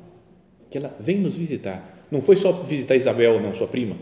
que 0.70 0.78
ela 0.78 0.94
vem 0.98 1.18
nos 1.18 1.36
visitar. 1.36 2.06
Não 2.10 2.22
foi 2.22 2.36
só 2.36 2.52
visitar 2.52 2.94
Isabel, 2.94 3.40
não, 3.40 3.54
sua 3.54 3.66
prima. 3.66 3.96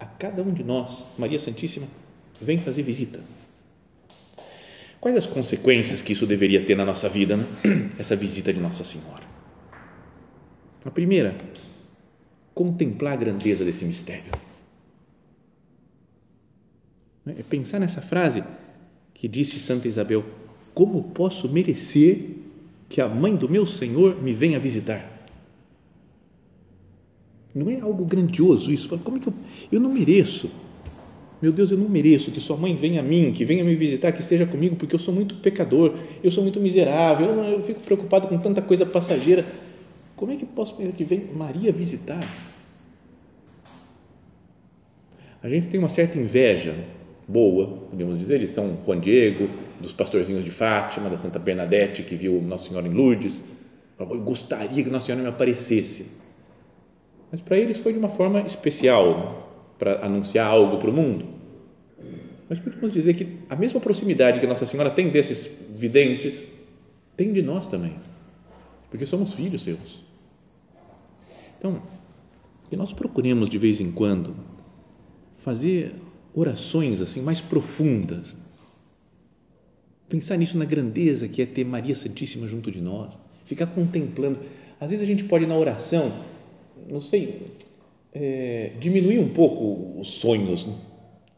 A 0.00 0.06
cada 0.06 0.42
um 0.42 0.52
de 0.52 0.64
nós, 0.64 1.04
Maria 1.18 1.38
Santíssima 1.38 1.86
vem 2.40 2.58
fazer 2.58 2.82
visita. 2.82 3.20
Quais 5.00 5.16
as 5.16 5.26
consequências 5.26 6.02
que 6.02 6.12
isso 6.12 6.26
deveria 6.26 6.64
ter 6.64 6.76
na 6.76 6.84
nossa 6.84 7.08
vida, 7.08 7.36
né? 7.36 7.46
essa 7.98 8.16
visita 8.16 8.52
de 8.52 8.60
Nossa 8.60 8.84
Senhora? 8.84 9.22
A 10.84 10.90
primeira, 10.90 11.36
contemplar 12.54 13.14
a 13.14 13.16
grandeza 13.16 13.64
desse 13.64 13.84
mistério. 13.84 14.32
É 17.26 17.42
pensar 17.42 17.80
nessa 17.80 18.00
frase 18.00 18.44
que 19.12 19.26
disse 19.26 19.58
Santa 19.58 19.88
Isabel: 19.88 20.24
Como 20.72 21.02
posso 21.02 21.52
merecer 21.52 22.36
que 22.88 23.00
a 23.00 23.08
mãe 23.08 23.34
do 23.34 23.48
meu 23.48 23.66
Senhor 23.66 24.22
me 24.22 24.32
venha 24.32 24.58
visitar? 24.58 25.04
Não 27.54 27.70
é 27.70 27.80
algo 27.80 28.04
grandioso 28.04 28.72
isso? 28.72 28.96
Como 28.98 29.16
é 29.16 29.20
que 29.20 29.28
eu, 29.28 29.34
eu 29.72 29.80
não 29.80 29.92
mereço? 29.92 30.50
Meu 31.40 31.52
Deus, 31.52 31.70
eu 31.70 31.76
não 31.76 31.88
mereço 31.88 32.30
que 32.30 32.40
sua 32.40 32.56
mãe 32.56 32.74
venha 32.74 33.00
a 33.00 33.02
mim, 33.02 33.32
que 33.32 33.44
venha 33.44 33.62
me 33.62 33.74
visitar, 33.74 34.10
que 34.10 34.20
esteja 34.20 34.46
comigo, 34.46 34.74
porque 34.76 34.94
eu 34.94 34.98
sou 34.98 35.12
muito 35.12 35.34
pecador, 35.36 35.94
eu 36.24 36.30
sou 36.30 36.42
muito 36.42 36.58
miserável, 36.58 37.26
eu, 37.26 37.44
eu 37.44 37.62
fico 37.62 37.80
preocupado 37.80 38.26
com 38.26 38.38
tanta 38.38 38.62
coisa 38.62 38.86
passageira. 38.86 39.44
Como 40.16 40.32
é 40.32 40.36
que 40.36 40.46
posso 40.46 40.74
pensar 40.74 40.92
que 40.92 41.04
vem 41.04 41.26
Maria 41.34 41.70
visitar? 41.70 42.26
A 45.42 45.48
gente 45.48 45.68
tem 45.68 45.78
uma 45.78 45.90
certa 45.90 46.18
inveja 46.18 46.74
boa, 47.28 47.66
podemos 47.90 48.18
dizer, 48.18 48.38
de 48.38 48.48
São 48.48 48.78
Juan 48.86 48.98
Diego, 48.98 49.46
dos 49.78 49.92
pastorzinhos 49.92 50.42
de 50.42 50.50
Fátima, 50.50 51.10
da 51.10 51.18
Santa 51.18 51.38
Bernadette, 51.38 52.02
que 52.02 52.16
viu 52.16 52.40
Nossa 52.40 52.68
Senhora 52.68 52.88
em 52.88 52.92
Lourdes. 52.92 53.44
Eu 53.98 54.06
gostaria 54.22 54.82
que 54.82 54.88
Nossa 54.88 55.06
Senhora 55.06 55.22
me 55.22 55.28
aparecesse. 55.28 56.12
Mas 57.30 57.42
para 57.42 57.58
eles 57.58 57.78
foi 57.78 57.92
de 57.92 57.98
uma 57.98 58.08
forma 58.08 58.40
especial, 58.40 59.18
né? 59.18 59.45
Para 59.78 60.04
anunciar 60.04 60.46
algo 60.46 60.78
para 60.78 60.90
o 60.90 60.92
mundo. 60.92 61.26
Mas 62.48 62.58
podemos 62.58 62.92
dizer 62.92 63.14
que 63.14 63.38
a 63.50 63.56
mesma 63.56 63.80
proximidade 63.80 64.40
que 64.40 64.46
Nossa 64.46 64.66
Senhora 64.66 64.90
tem 64.90 65.10
desses 65.10 65.50
videntes, 65.76 66.46
tem 67.16 67.32
de 67.32 67.42
nós 67.42 67.66
também, 67.66 67.94
porque 68.90 69.04
somos 69.04 69.34
filhos 69.34 69.62
seus. 69.62 70.04
Então, 71.58 71.82
que 72.70 72.76
nós 72.76 72.92
procuremos 72.92 73.48
de 73.48 73.58
vez 73.58 73.80
em 73.80 73.90
quando 73.90 74.36
fazer 75.36 75.94
orações 76.34 77.00
assim 77.00 77.22
mais 77.22 77.40
profundas. 77.40 78.36
Pensar 80.08 80.36
nisso 80.36 80.56
na 80.58 80.64
grandeza 80.64 81.26
que 81.26 81.42
é 81.42 81.46
ter 81.46 81.64
Maria 81.64 81.96
Santíssima 81.96 82.46
junto 82.46 82.70
de 82.70 82.80
nós, 82.80 83.18
ficar 83.44 83.66
contemplando. 83.66 84.38
Às 84.80 84.90
vezes 84.90 85.02
a 85.02 85.06
gente 85.06 85.24
pode 85.24 85.46
na 85.46 85.56
oração, 85.56 86.24
não 86.88 87.00
sei, 87.00 87.50
é, 88.18 88.72
diminuir 88.80 89.18
um 89.18 89.28
pouco 89.28 90.00
os 90.00 90.08
sonhos. 90.14 90.66
Né? 90.66 90.74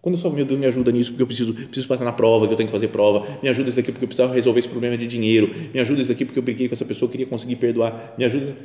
Quando 0.01 0.15
eu 0.15 0.21
só, 0.21 0.31
meu 0.31 0.45
Deus, 0.45 0.59
me 0.59 0.67
ajuda 0.67 0.93
nisso 0.93 1.11
porque 1.11 1.23
eu 1.23 1.27
preciso, 1.27 1.53
preciso 1.53 1.89
passar 1.89 2.05
na 2.05 2.13
prova, 2.13 2.47
que 2.47 2.53
eu 2.53 2.57
tenho 2.57 2.69
que 2.69 2.73
fazer 2.73 2.89
prova, 2.89 3.27
me 3.43 3.49
ajuda 3.49 3.69
isso 3.69 3.77
daqui 3.77 3.91
porque 3.91 4.05
eu 4.05 4.09
precisava 4.09 4.33
resolver 4.33 4.61
esse 4.61 4.69
problema 4.69 4.97
de 4.97 5.09
dinheiro, 5.09 5.49
me 5.75 5.81
ajuda 5.81 6.01
isso 6.01 6.11
daqui 6.11 6.25
porque 6.25 6.39
eu 6.39 6.43
briguei 6.43 6.69
com 6.69 6.75
essa 6.75 6.85
pessoa, 6.85 7.11
queria 7.11 7.27
conseguir 7.27 7.57
perdoar, 7.57 8.15
me 8.17 8.25
ajuda. 8.25 8.57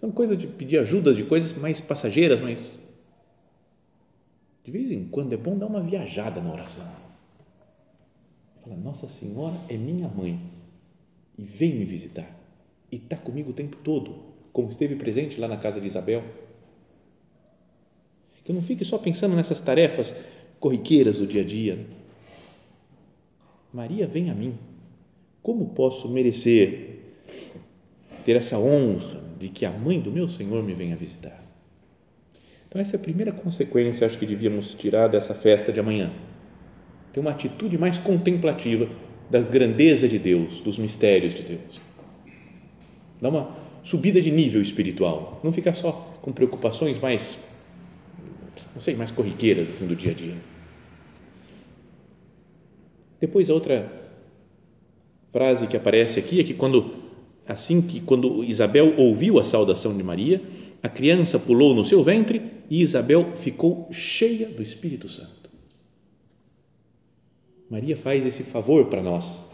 São 0.00 0.12
coisas 0.12 0.38
de 0.38 0.46
pedir 0.46 0.78
ajuda, 0.78 1.12
de 1.12 1.24
coisas 1.24 1.54
mais 1.54 1.80
passageiras, 1.80 2.40
mas 2.40 2.94
de 4.64 4.70
vez 4.70 4.92
em 4.92 5.04
quando 5.04 5.32
é 5.32 5.36
bom 5.36 5.58
dar 5.58 5.66
uma 5.66 5.80
viajada 5.80 6.40
na 6.40 6.52
oração. 6.52 6.86
Fala, 8.62 8.76
Nossa 8.76 9.08
Senhora 9.08 9.54
é 9.68 9.76
minha 9.76 10.08
mãe 10.08 10.40
e 11.36 11.42
vem 11.42 11.74
me 11.74 11.84
visitar 11.84 12.28
e 12.92 12.96
está 12.96 13.16
comigo 13.16 13.50
o 13.50 13.54
tempo 13.54 13.76
todo, 13.82 14.14
como 14.52 14.70
esteve 14.70 14.94
presente 14.94 15.40
lá 15.40 15.48
na 15.48 15.56
casa 15.56 15.80
de 15.80 15.88
Isabel 15.88 16.22
que 18.46 18.52
eu 18.52 18.54
não 18.54 18.62
fique 18.62 18.84
só 18.84 18.96
pensando 18.96 19.34
nessas 19.34 19.58
tarefas 19.58 20.14
corriqueiras 20.60 21.18
do 21.18 21.26
dia 21.26 21.42
a 21.42 21.44
dia. 21.44 21.84
Maria, 23.72 24.06
vem 24.06 24.30
a 24.30 24.34
mim. 24.34 24.56
Como 25.42 25.70
posso 25.70 26.08
merecer 26.08 27.00
ter 28.24 28.36
essa 28.36 28.56
honra 28.56 29.20
de 29.40 29.48
que 29.48 29.66
a 29.66 29.72
mãe 29.72 29.98
do 29.98 30.12
meu 30.12 30.28
Senhor 30.28 30.62
me 30.62 30.74
venha 30.74 30.94
visitar? 30.94 31.44
Então, 32.68 32.80
essa 32.80 32.94
é 32.94 32.98
a 33.00 33.02
primeira 33.02 33.32
consequência, 33.32 34.06
acho 34.06 34.16
que 34.16 34.26
devíamos 34.26 34.74
tirar 34.74 35.08
dessa 35.08 35.34
festa 35.34 35.72
de 35.72 35.80
amanhã. 35.80 36.12
Ter 37.12 37.18
uma 37.18 37.32
atitude 37.32 37.76
mais 37.76 37.98
contemplativa 37.98 38.88
da 39.28 39.40
grandeza 39.40 40.08
de 40.08 40.20
Deus, 40.20 40.60
dos 40.60 40.78
mistérios 40.78 41.34
de 41.34 41.42
Deus. 41.42 41.80
Dar 43.20 43.28
uma 43.28 43.56
subida 43.82 44.22
de 44.22 44.30
nível 44.30 44.62
espiritual. 44.62 45.40
Não 45.42 45.52
ficar 45.52 45.74
só 45.74 46.16
com 46.22 46.32
preocupações 46.32 46.96
mais 46.96 47.55
não 48.76 48.80
sei, 48.82 48.94
mais 48.94 49.10
corriqueiras 49.10 49.70
assim 49.70 49.86
do 49.86 49.96
dia 49.96 50.10
a 50.10 50.14
dia. 50.14 50.34
Depois 53.18 53.48
a 53.48 53.54
outra 53.54 53.90
frase 55.32 55.66
que 55.66 55.78
aparece 55.78 56.18
aqui 56.18 56.40
é 56.40 56.44
que 56.44 56.52
quando 56.52 56.92
assim 57.48 57.80
que 57.80 58.02
quando 58.02 58.44
Isabel 58.44 58.92
ouviu 58.98 59.38
a 59.38 59.44
saudação 59.44 59.96
de 59.96 60.02
Maria, 60.02 60.42
a 60.82 60.90
criança 60.90 61.38
pulou 61.38 61.74
no 61.74 61.86
seu 61.86 62.02
ventre 62.02 62.42
e 62.68 62.82
Isabel 62.82 63.34
ficou 63.34 63.88
cheia 63.92 64.46
do 64.46 64.62
Espírito 64.62 65.08
Santo. 65.08 65.48
Maria 67.70 67.96
faz 67.96 68.26
esse 68.26 68.42
favor 68.42 68.88
para 68.88 69.02
nós. 69.02 69.48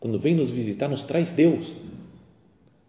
Quando 0.00 0.18
vem 0.18 0.34
nos 0.34 0.50
visitar, 0.50 0.88
nos 0.88 1.04
traz 1.04 1.32
Deus. 1.32 1.74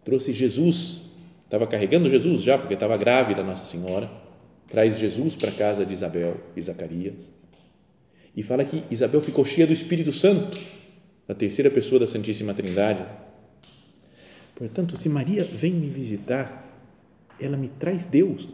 Trouxe 0.02 0.32
Jesus, 0.32 1.02
estava 1.44 1.66
carregando 1.66 2.08
Jesus 2.08 2.40
já, 2.40 2.56
porque 2.56 2.72
estava 2.72 2.96
grávida 2.96 3.44
Nossa 3.44 3.66
Senhora 3.66 4.23
traz 4.68 4.98
Jesus 4.98 5.36
para 5.36 5.50
a 5.50 5.54
casa 5.54 5.84
de 5.84 5.92
Isabel 5.92 6.36
e 6.56 6.62
Zacarias 6.62 7.34
e 8.36 8.42
fala 8.42 8.64
que 8.64 8.84
Isabel 8.90 9.20
ficou 9.20 9.44
cheia 9.44 9.66
do 9.66 9.72
Espírito 9.72 10.12
Santo, 10.12 10.58
a 11.28 11.34
terceira 11.34 11.70
pessoa 11.70 12.00
da 12.00 12.06
Santíssima 12.06 12.52
Trindade. 12.52 13.04
Portanto, 14.56 14.96
se 14.96 15.08
Maria 15.08 15.44
vem 15.44 15.72
me 15.72 15.88
visitar, 15.88 16.62
ela 17.40 17.56
me 17.56 17.68
traz 17.68 18.06
Deus. 18.06 18.48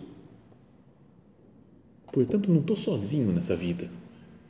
Portanto, 2.12 2.50
não 2.50 2.60
estou 2.60 2.76
sozinho 2.76 3.32
nessa 3.32 3.56
vida. 3.56 3.88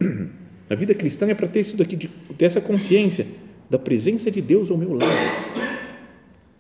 A 0.69 0.75
vida 0.77 0.95
cristã 0.95 1.29
é 1.29 1.35
para 1.35 1.49
ter 1.49 1.61
isso 1.61 1.77
daqui, 1.77 1.97
de, 1.97 2.07
ter 2.39 2.45
essa 2.45 2.61
consciência 2.61 3.27
da 3.69 3.77
presença 3.77 4.31
de 4.31 4.41
Deus 4.41 4.71
ao 4.71 4.79
meu 4.79 4.95
lado. 4.95 5.11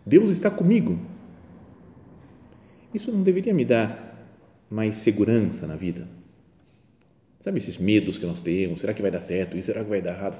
Deus 0.05 0.33
está 0.33 0.51
comigo. 0.51 0.99
Isso 2.93 3.13
não 3.13 3.23
deveria 3.23 3.55
me 3.55 3.65
dar 3.65 4.10
mais 4.71 4.97
segurança 4.97 5.67
na 5.67 5.75
vida? 5.75 6.07
Sabe 7.41 7.59
esses 7.59 7.79
medos 7.79 8.19
que 8.19 8.27
nós 8.27 8.41
temos? 8.41 8.81
Será 8.81 8.95
que 8.95 9.03
vai 9.03 9.11
dar 9.11 9.21
certo? 9.21 9.57
Isso 9.57 9.67
será 9.67 9.83
que 9.83 9.91
vai 9.91 10.01
dar 10.01 10.13
errado? 10.13 10.39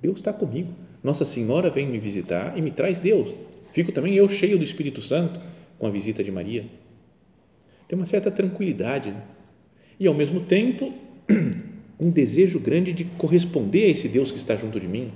Deus 0.00 0.18
está 0.18 0.32
comigo. 0.32 0.72
Nossa 1.02 1.24
Senhora 1.24 1.70
vem 1.70 1.86
me 1.86 1.98
visitar 1.98 2.56
e 2.56 2.62
me 2.62 2.70
traz 2.70 3.00
Deus. 3.00 3.34
Fico 3.72 3.90
também 3.90 4.14
eu 4.14 4.28
cheio 4.28 4.56
do 4.56 4.62
Espírito 4.64 5.02
Santo 5.02 5.40
com 5.78 5.86
a 5.86 5.90
visita 5.90 6.22
de 6.22 6.30
Maria. 6.30 6.66
Tem 7.88 7.98
uma 7.98 8.06
certa 8.06 8.30
tranquilidade 8.30 9.10
né? 9.10 9.22
e 9.98 10.06
ao 10.06 10.14
mesmo 10.14 10.40
tempo 10.40 10.92
um 11.98 12.10
desejo 12.10 12.60
grande 12.60 12.92
de 12.92 13.04
corresponder 13.04 13.86
a 13.86 13.88
esse 13.88 14.08
Deus 14.08 14.30
que 14.30 14.38
está 14.38 14.54
junto 14.54 14.78
de 14.78 14.86
mim. 14.86 15.08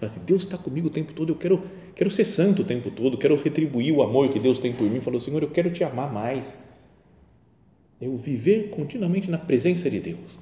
Assim, 0.00 0.20
Deus 0.26 0.42
está 0.42 0.58
comigo 0.58 0.88
o 0.88 0.90
tempo 0.90 1.14
todo, 1.14 1.30
eu 1.30 1.36
quero, 1.36 1.62
quero 1.94 2.10
ser 2.10 2.26
santo 2.26 2.60
o 2.60 2.64
tempo 2.64 2.90
todo, 2.90 3.16
quero 3.16 3.34
retribuir 3.36 3.94
o 3.94 4.02
amor 4.02 4.28
que 4.30 4.38
Deus 4.38 4.58
tem 4.58 4.72
por 4.72 4.84
mim. 4.84 5.00
Falou, 5.00 5.18
Senhor, 5.18 5.42
eu 5.42 5.50
quero 5.50 5.70
te 5.70 5.82
amar 5.82 6.12
mais 6.12 6.54
é 8.00 8.08
o 8.08 8.16
viver 8.16 8.70
continuamente 8.70 9.30
na 9.30 9.38
presença 9.38 9.88
de 9.88 10.00
Deus. 10.00 10.38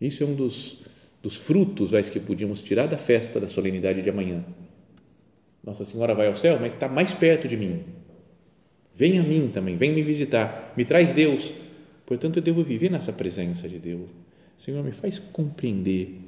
Isso 0.00 0.22
é 0.22 0.26
um 0.26 0.34
dos, 0.34 0.84
dos 1.22 1.36
frutos 1.36 1.90
vais, 1.90 2.08
que 2.08 2.20
podíamos 2.20 2.62
tirar 2.62 2.86
da 2.86 2.98
festa 2.98 3.40
da 3.40 3.48
solenidade 3.48 4.02
de 4.02 4.10
amanhã. 4.10 4.44
Nossa 5.62 5.84
Senhora 5.84 6.14
vai 6.14 6.28
ao 6.28 6.36
céu, 6.36 6.58
mas 6.60 6.72
está 6.72 6.88
mais 6.88 7.12
perto 7.12 7.48
de 7.48 7.56
mim. 7.56 7.82
Vem 8.94 9.18
a 9.18 9.22
mim 9.22 9.48
também, 9.48 9.76
vem 9.76 9.92
me 9.92 10.02
visitar, 10.02 10.72
me 10.76 10.84
traz 10.84 11.12
Deus. 11.12 11.52
Portanto, 12.06 12.36
eu 12.36 12.42
devo 12.42 12.62
viver 12.62 12.90
nessa 12.90 13.12
presença 13.12 13.68
de 13.68 13.78
Deus. 13.78 14.08
Senhor, 14.56 14.82
me 14.82 14.92
faz 14.92 15.18
compreender, 15.18 16.18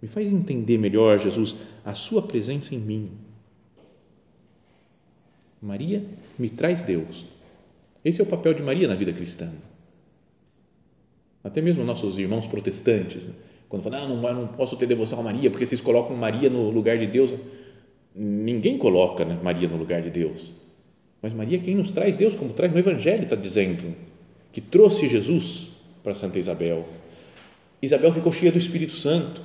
me 0.00 0.06
faz 0.06 0.30
entender 0.30 0.78
melhor, 0.78 1.18
Jesus, 1.18 1.56
a 1.84 1.94
Sua 1.94 2.22
presença 2.22 2.74
em 2.74 2.78
mim. 2.78 3.10
Maria 5.60 6.04
me 6.38 6.48
traz 6.48 6.82
Deus 6.82 7.35
esse 8.06 8.20
é 8.20 8.24
o 8.24 8.26
papel 8.26 8.54
de 8.54 8.62
Maria 8.62 8.86
na 8.86 8.94
vida 8.94 9.12
cristã. 9.12 9.52
Até 11.42 11.60
mesmo 11.60 11.82
nossos 11.82 12.18
irmãos 12.18 12.46
protestantes, 12.46 13.24
né? 13.24 13.32
quando 13.68 13.82
falam, 13.82 14.04
ah, 14.04 14.06
não, 14.06 14.34
não 14.42 14.46
posso 14.46 14.76
ter 14.76 14.86
devoção 14.86 15.18
a 15.18 15.22
Maria 15.24 15.50
porque 15.50 15.66
vocês 15.66 15.80
colocam 15.80 16.16
Maria 16.16 16.48
no 16.48 16.70
lugar 16.70 16.96
de 16.98 17.08
Deus. 17.08 17.34
Ninguém 18.14 18.78
coloca 18.78 19.24
né, 19.24 19.36
Maria 19.42 19.66
no 19.66 19.76
lugar 19.76 20.02
de 20.02 20.10
Deus. 20.10 20.54
Mas 21.20 21.32
Maria 21.32 21.58
é 21.58 21.60
quem 21.60 21.74
nos 21.74 21.90
traz 21.90 22.14
Deus, 22.14 22.36
como 22.36 22.52
traz 22.52 22.72
no 22.72 22.78
Evangelho, 22.78 23.24
está 23.24 23.34
dizendo, 23.34 23.96
que 24.52 24.60
trouxe 24.60 25.08
Jesus 25.08 25.70
para 26.04 26.14
Santa 26.14 26.38
Isabel. 26.38 26.86
Isabel 27.82 28.12
ficou 28.12 28.32
cheia 28.32 28.52
do 28.52 28.58
Espírito 28.58 28.94
Santo, 28.94 29.42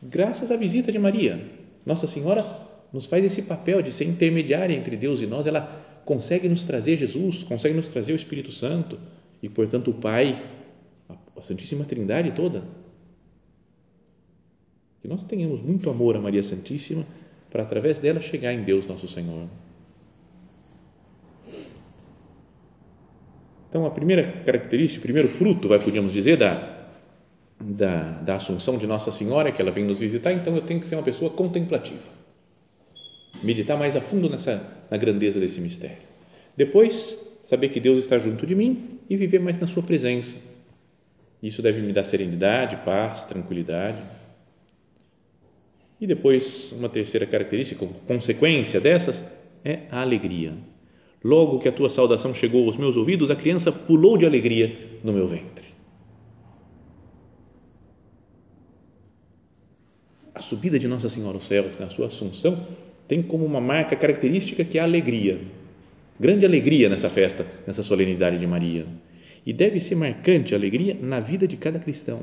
graças 0.00 0.52
à 0.52 0.56
visita 0.56 0.92
de 0.92 1.00
Maria. 1.00 1.44
Nossa 1.84 2.06
Senhora 2.06 2.46
nos 2.92 3.06
faz 3.06 3.24
esse 3.24 3.42
papel 3.42 3.82
de 3.82 3.90
ser 3.90 4.04
intermediária 4.04 4.72
entre 4.72 4.96
Deus 4.96 5.20
e 5.20 5.26
nós, 5.26 5.48
ela 5.48 5.93
consegue 6.04 6.48
nos 6.48 6.64
trazer 6.64 6.96
Jesus, 6.96 7.42
consegue 7.42 7.74
nos 7.74 7.88
trazer 7.88 8.12
o 8.12 8.16
Espírito 8.16 8.52
Santo 8.52 8.98
e, 9.42 9.48
portanto, 9.48 9.90
o 9.90 9.94
Pai, 9.94 10.36
a 11.36 11.42
Santíssima 11.42 11.84
Trindade 11.84 12.32
toda. 12.32 12.62
Que 15.00 15.08
nós 15.08 15.24
tenhamos 15.24 15.60
muito 15.60 15.90
amor 15.90 16.16
a 16.16 16.20
Maria 16.20 16.42
Santíssima 16.42 17.04
para, 17.50 17.62
através 17.62 17.98
dela, 17.98 18.20
chegar 18.20 18.52
em 18.52 18.62
Deus 18.62 18.86
nosso 18.86 19.06
Senhor. 19.06 19.48
Então, 23.68 23.84
a 23.84 23.90
primeira 23.90 24.22
característica, 24.22 25.00
o 25.00 25.02
primeiro 25.02 25.28
fruto, 25.28 25.66
vai, 25.68 25.80
podíamos 25.80 26.12
dizer, 26.12 26.36
da, 26.36 26.86
da, 27.60 28.12
da 28.20 28.34
Assunção 28.36 28.78
de 28.78 28.86
Nossa 28.86 29.10
Senhora, 29.10 29.50
que 29.50 29.60
ela 29.60 29.70
vem 29.70 29.84
nos 29.84 29.98
visitar, 29.98 30.32
então 30.32 30.54
eu 30.54 30.62
tenho 30.62 30.80
que 30.80 30.86
ser 30.86 30.94
uma 30.94 31.02
pessoa 31.02 31.30
contemplativa. 31.30 32.23
Meditar 33.42 33.78
mais 33.78 33.96
a 33.96 34.00
fundo 34.00 34.28
nessa, 34.28 34.62
na 34.90 34.96
grandeza 34.96 35.38
desse 35.38 35.60
mistério. 35.60 35.98
Depois, 36.56 37.18
saber 37.42 37.68
que 37.68 37.80
Deus 37.80 38.00
está 38.00 38.18
junto 38.18 38.46
de 38.46 38.54
mim 38.54 39.00
e 39.08 39.16
viver 39.16 39.40
mais 39.40 39.58
na 39.58 39.66
Sua 39.66 39.82
presença. 39.82 40.36
Isso 41.42 41.60
deve 41.60 41.80
me 41.82 41.92
dar 41.92 42.04
serenidade, 42.04 42.76
paz, 42.84 43.24
tranquilidade. 43.24 43.98
E 46.00 46.06
depois, 46.06 46.72
uma 46.72 46.88
terceira 46.88 47.26
característica, 47.26 47.86
consequência 48.06 48.80
dessas, 48.80 49.26
é 49.64 49.80
a 49.90 50.00
alegria. 50.00 50.54
Logo 51.22 51.58
que 51.58 51.68
a 51.68 51.72
tua 51.72 51.88
saudação 51.88 52.34
chegou 52.34 52.66
aos 52.66 52.76
meus 52.76 52.96
ouvidos, 52.96 53.30
a 53.30 53.36
criança 53.36 53.72
pulou 53.72 54.18
de 54.18 54.26
alegria 54.26 54.98
no 55.02 55.12
meu 55.12 55.26
ventre. 55.26 55.64
A 60.34 60.42
subida 60.42 60.78
de 60.78 60.88
Nossa 60.88 61.08
Senhora 61.08 61.36
aos 61.36 61.46
céus, 61.46 61.78
na 61.78 61.88
sua 61.88 62.08
assunção, 62.08 62.58
tem 63.06 63.22
como 63.22 63.44
uma 63.44 63.60
marca 63.60 63.94
característica 63.96 64.64
que 64.64 64.78
é 64.78 64.80
a 64.80 64.84
alegria. 64.84 65.40
Grande 66.18 66.46
alegria 66.46 66.88
nessa 66.88 67.10
festa, 67.10 67.46
nessa 67.66 67.82
solenidade 67.82 68.38
de 68.38 68.46
Maria. 68.46 68.86
E 69.44 69.52
deve 69.52 69.80
ser 69.80 69.94
marcante 69.94 70.54
a 70.54 70.56
alegria 70.56 70.96
na 71.00 71.20
vida 71.20 71.46
de 71.46 71.56
cada 71.56 71.78
cristão, 71.78 72.22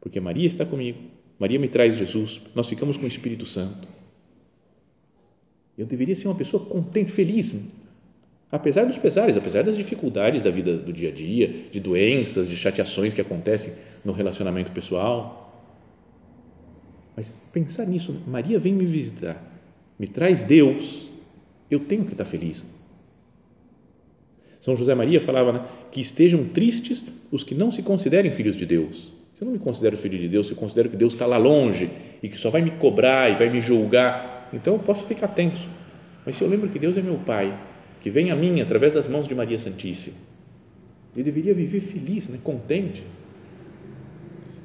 porque 0.00 0.18
Maria 0.18 0.46
está 0.46 0.66
comigo, 0.66 0.98
Maria 1.38 1.58
me 1.58 1.68
traz 1.68 1.96
Jesus, 1.96 2.40
nós 2.54 2.68
ficamos 2.68 2.96
com 2.96 3.04
o 3.04 3.08
Espírito 3.08 3.46
Santo. 3.46 3.86
Eu 5.76 5.86
deveria 5.86 6.16
ser 6.16 6.26
uma 6.26 6.34
pessoa 6.34 6.64
contente, 6.64 7.12
feliz, 7.12 7.72
apesar 8.50 8.84
dos 8.84 8.98
pesares, 8.98 9.36
apesar 9.36 9.62
das 9.62 9.76
dificuldades 9.76 10.42
da 10.42 10.50
vida 10.50 10.76
do 10.76 10.92
dia 10.92 11.10
a 11.10 11.12
dia, 11.12 11.46
de 11.70 11.78
doenças, 11.78 12.48
de 12.48 12.56
chateações 12.56 13.14
que 13.14 13.20
acontecem 13.20 13.72
no 14.04 14.12
relacionamento 14.12 14.72
pessoal. 14.72 15.44
Mas 17.16 17.32
pensar 17.52 17.86
nisso, 17.86 18.20
Maria 18.26 18.58
vem 18.58 18.72
me 18.72 18.84
visitar, 18.84 19.40
me 19.98 20.06
traz 20.06 20.44
Deus, 20.44 21.10
eu 21.70 21.80
tenho 21.80 22.04
que 22.04 22.12
estar 22.12 22.24
feliz. 22.24 22.64
São 24.60 24.76
José 24.76 24.94
Maria 24.94 25.20
falava 25.20 25.52
né, 25.52 25.62
que 25.90 26.00
estejam 26.00 26.44
tristes 26.44 27.04
os 27.30 27.44
que 27.44 27.54
não 27.54 27.70
se 27.70 27.82
considerem 27.82 28.30
filhos 28.30 28.56
de 28.56 28.66
Deus. 28.66 29.12
Se 29.34 29.44
eu 29.44 29.46
não 29.46 29.52
me 29.52 29.58
considero 29.58 29.96
filho 29.96 30.18
de 30.18 30.28
Deus, 30.28 30.46
se 30.46 30.52
eu 30.52 30.56
considero 30.56 30.88
que 30.88 30.96
Deus 30.96 31.12
está 31.12 31.24
lá 31.24 31.36
longe 31.36 31.90
e 32.22 32.28
que 32.28 32.36
só 32.36 32.50
vai 32.50 32.60
me 32.60 32.72
cobrar 32.72 33.30
e 33.30 33.36
vai 33.36 33.48
me 33.48 33.60
julgar, 33.60 34.48
então 34.52 34.74
eu 34.74 34.80
posso 34.80 35.06
ficar 35.06 35.28
tenso. 35.28 35.68
Mas 36.26 36.36
se 36.36 36.42
eu 36.42 36.48
lembro 36.48 36.68
que 36.68 36.78
Deus 36.78 36.96
é 36.96 37.02
meu 37.02 37.18
Pai, 37.18 37.56
que 38.00 38.10
vem 38.10 38.30
a 38.30 38.36
mim 38.36 38.60
através 38.60 38.92
das 38.92 39.06
mãos 39.06 39.28
de 39.28 39.34
Maria 39.34 39.58
Santíssima. 39.58 40.16
Eu 41.16 41.22
deveria 41.24 41.54
viver 41.54 41.80
feliz, 41.80 42.28
né, 42.28 42.38
contente. 42.42 43.02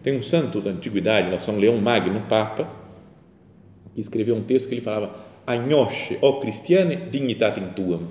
Tem 0.01 0.17
um 0.17 0.21
santo 0.21 0.59
da 0.59 0.71
antiguidade, 0.71 1.41
São 1.41 1.57
Leão 1.57 1.77
Magno, 1.77 2.21
Papa, 2.27 2.82
que 3.93 4.01
escreveu 4.01 4.35
um 4.35 4.43
texto 4.43 4.67
que 4.67 4.73
ele 4.73 4.81
falava: 4.81 5.15
Agnosce, 5.45 6.17
ó 6.21 6.39
cristiane, 6.39 6.95
dignitatem 6.95 7.73
tuam. 7.73 8.07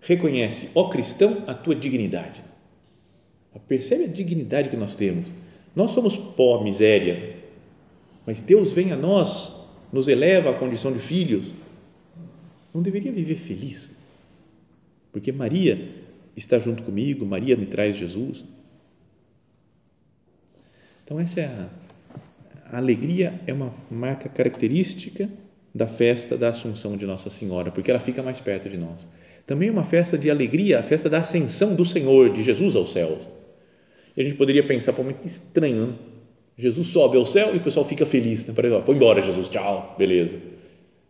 Reconhece, 0.00 0.70
ó 0.74 0.88
cristão, 0.88 1.44
a 1.46 1.54
tua 1.54 1.74
dignidade. 1.74 2.42
Percebe 3.68 4.04
a 4.04 4.08
dignidade 4.08 4.68
que 4.68 4.76
nós 4.76 4.94
temos. 4.94 5.26
Nós 5.76 5.92
somos 5.92 6.16
pó, 6.16 6.62
miséria, 6.62 7.36
mas 8.26 8.40
Deus 8.40 8.72
vem 8.72 8.92
a 8.92 8.96
nós, 8.96 9.64
nos 9.92 10.08
eleva 10.08 10.50
à 10.50 10.54
condição 10.54 10.92
de 10.92 10.98
filhos. 10.98 11.44
Não 12.74 12.82
deveria 12.82 13.12
viver 13.12 13.36
feliz? 13.36 13.96
Porque 15.12 15.32
Maria 15.32 15.88
está 16.36 16.58
junto 16.58 16.82
comigo, 16.82 17.24
Maria 17.24 17.56
me 17.56 17.66
traz 17.66 17.96
Jesus. 17.96 18.44
Então, 21.04 21.18
essa 21.18 21.40
é 21.40 21.46
a, 21.46 21.70
a 22.72 22.78
alegria, 22.78 23.40
é 23.46 23.52
uma 23.52 23.72
marca 23.90 24.28
característica 24.28 25.28
da 25.74 25.86
festa 25.86 26.36
da 26.36 26.48
Assunção 26.48 26.96
de 26.96 27.06
Nossa 27.06 27.30
Senhora, 27.30 27.70
porque 27.70 27.90
ela 27.90 28.00
fica 28.00 28.22
mais 28.22 28.40
perto 28.40 28.68
de 28.68 28.76
nós. 28.76 29.08
Também 29.46 29.68
é 29.68 29.72
uma 29.72 29.82
festa 29.82 30.16
de 30.16 30.30
alegria, 30.30 30.78
a 30.78 30.82
festa 30.82 31.08
da 31.08 31.18
ascensão 31.18 31.74
do 31.74 31.84
Senhor, 31.84 32.32
de 32.32 32.42
Jesus 32.42 32.76
ao 32.76 32.86
céu. 32.86 33.18
E 34.16 34.20
a 34.20 34.24
gente 34.24 34.36
poderia 34.36 34.66
pensar, 34.66 34.92
pô, 34.92 35.02
muito 35.02 35.26
estranho, 35.26 35.86
né? 35.86 35.94
Jesus 36.56 36.88
sobe 36.88 37.16
ao 37.16 37.24
céu 37.24 37.54
e 37.54 37.56
o 37.56 37.60
pessoal 37.60 37.86
fica 37.86 38.04
feliz, 38.04 38.46
né? 38.46 38.54
foi 38.82 38.94
embora 38.94 39.22
Jesus, 39.22 39.48
tchau, 39.48 39.94
beleza. 39.98 40.38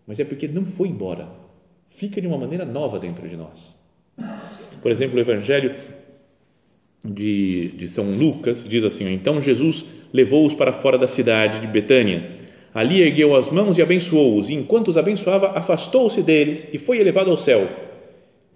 Mas 0.07 0.21
é 0.21 0.25
porque 0.25 0.47
não 0.47 0.65
foi 0.65 0.89
embora, 0.89 1.29
fica 1.89 2.21
de 2.21 2.27
uma 2.27 2.39
maneira 2.39 2.65
nova 2.65 3.01
dentro 3.01 3.29
de 3.29 3.37
nós. 3.37 3.81
Por 4.81 4.93
exemplo, 4.93 5.17
o 5.17 5.21
Evangelho 5.21 5.75
de, 7.05 7.69
de 7.69 7.89
São 7.89 8.11
Lucas 8.11 8.67
diz 8.69 8.85
assim: 8.85 9.13
Então 9.13 9.41
Jesus 9.41 9.85
levou-os 10.13 10.55
para 10.55 10.73
fora 10.73 10.99
da 10.99 11.07
cidade 11.07 11.61
de 11.61 11.67
Betânia. 11.67 12.39
Ali 12.73 13.03
ergueu 13.03 13.35
as 13.35 13.51
mãos 13.51 13.79
e 13.79 13.83
abençoou-os, 13.83 14.49
e 14.49 14.55
enquanto 14.55 14.89
os 14.89 14.97
abençoava, 14.97 15.59
afastou-se 15.59 16.23
deles 16.23 16.69
e 16.73 16.79
foi 16.79 16.99
elevado 16.99 17.31
ao 17.31 17.37
céu. 17.37 17.69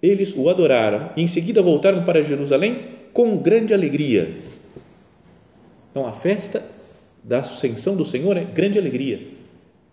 Eles 0.01 0.33
o 0.37 0.49
adoraram 0.49 1.09
e 1.17 1.21
em 1.21 1.27
seguida 1.27 1.61
voltaram 1.61 2.03
para 2.03 2.23
Jerusalém 2.23 2.79
com 3.11 3.37
grande 3.37 3.73
alegria. 3.73 4.29
Então, 5.91 6.05
a 6.05 6.13
festa 6.13 6.63
da 7.23 7.39
ascensão 7.39 7.95
do 7.95 8.05
Senhor 8.05 8.37
é 8.37 8.43
grande 8.43 8.77
alegria. 8.77 9.19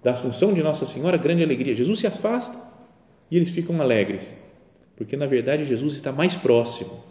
Da 0.03 0.13
assunção 0.13 0.53
de 0.53 0.63
Nossa 0.63 0.85
Senhora, 0.85 1.17
grande 1.17 1.43
alegria. 1.43 1.75
Jesus 1.75 2.01
se 2.01 2.07
afasta 2.07 2.59
e 3.31 3.37
eles 3.37 3.51
ficam 3.51 3.81
alegres 3.81 4.35
porque 4.97 5.17
na 5.17 5.27
verdade 5.27 5.65
Jesus 5.65 5.95
está 5.95 6.13
mais 6.13 6.37
próximo. 6.37 7.03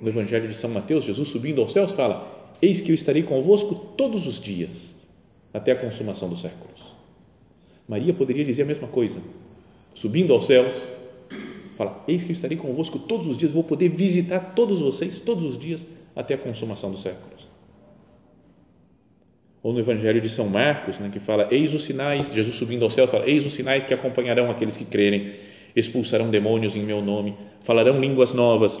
No 0.00 0.08
Evangelho 0.08 0.48
de 0.48 0.54
São 0.54 0.70
Mateus, 0.70 1.04
Jesus 1.04 1.28
subindo 1.28 1.60
aos 1.60 1.72
céus 1.72 1.92
fala: 1.92 2.54
Eis 2.62 2.80
que 2.80 2.90
eu 2.90 2.94
estarei 2.94 3.22
convosco 3.22 3.74
todos 3.96 4.26
os 4.26 4.40
dias, 4.40 4.94
até 5.52 5.72
a 5.72 5.76
consumação 5.76 6.28
dos 6.28 6.40
séculos. 6.40 6.80
Maria 7.88 8.14
poderia 8.14 8.44
dizer 8.44 8.62
a 8.62 8.66
mesma 8.66 8.86
coisa, 8.86 9.20
subindo 9.94 10.32
aos 10.32 10.46
céus, 10.46 10.86
fala: 11.76 12.04
Eis 12.06 12.22
que 12.22 12.30
eu 12.30 12.34
estarei 12.34 12.56
convosco 12.56 12.98
todos 12.98 13.26
os 13.26 13.36
dias, 13.36 13.50
vou 13.50 13.64
poder 13.64 13.88
visitar 13.88 14.54
todos 14.54 14.80
vocês 14.80 15.18
todos 15.18 15.44
os 15.44 15.58
dias 15.58 15.86
até 16.14 16.34
a 16.34 16.38
consumação 16.38 16.90
dos 16.90 17.02
séculos. 17.02 17.48
Ou 19.62 19.72
no 19.72 19.80
Evangelho 19.80 20.20
de 20.20 20.28
São 20.28 20.46
Marcos, 20.48 20.98
né, 21.00 21.10
que 21.12 21.18
fala: 21.18 21.48
Eis 21.50 21.74
os 21.74 21.84
sinais, 21.84 22.32
Jesus 22.32 22.54
subindo 22.54 22.84
aos 22.84 22.94
céus, 22.94 23.10
fala: 23.10 23.28
Eis 23.28 23.44
os 23.44 23.54
sinais 23.54 23.82
que 23.82 23.92
acompanharão 23.92 24.50
aqueles 24.50 24.76
que 24.76 24.84
crerem 24.84 25.32
expulsarão 25.74 26.30
demônios 26.30 26.74
em 26.76 26.82
meu 26.82 27.02
nome, 27.02 27.36
falarão 27.60 28.00
línguas 28.00 28.32
novas. 28.32 28.80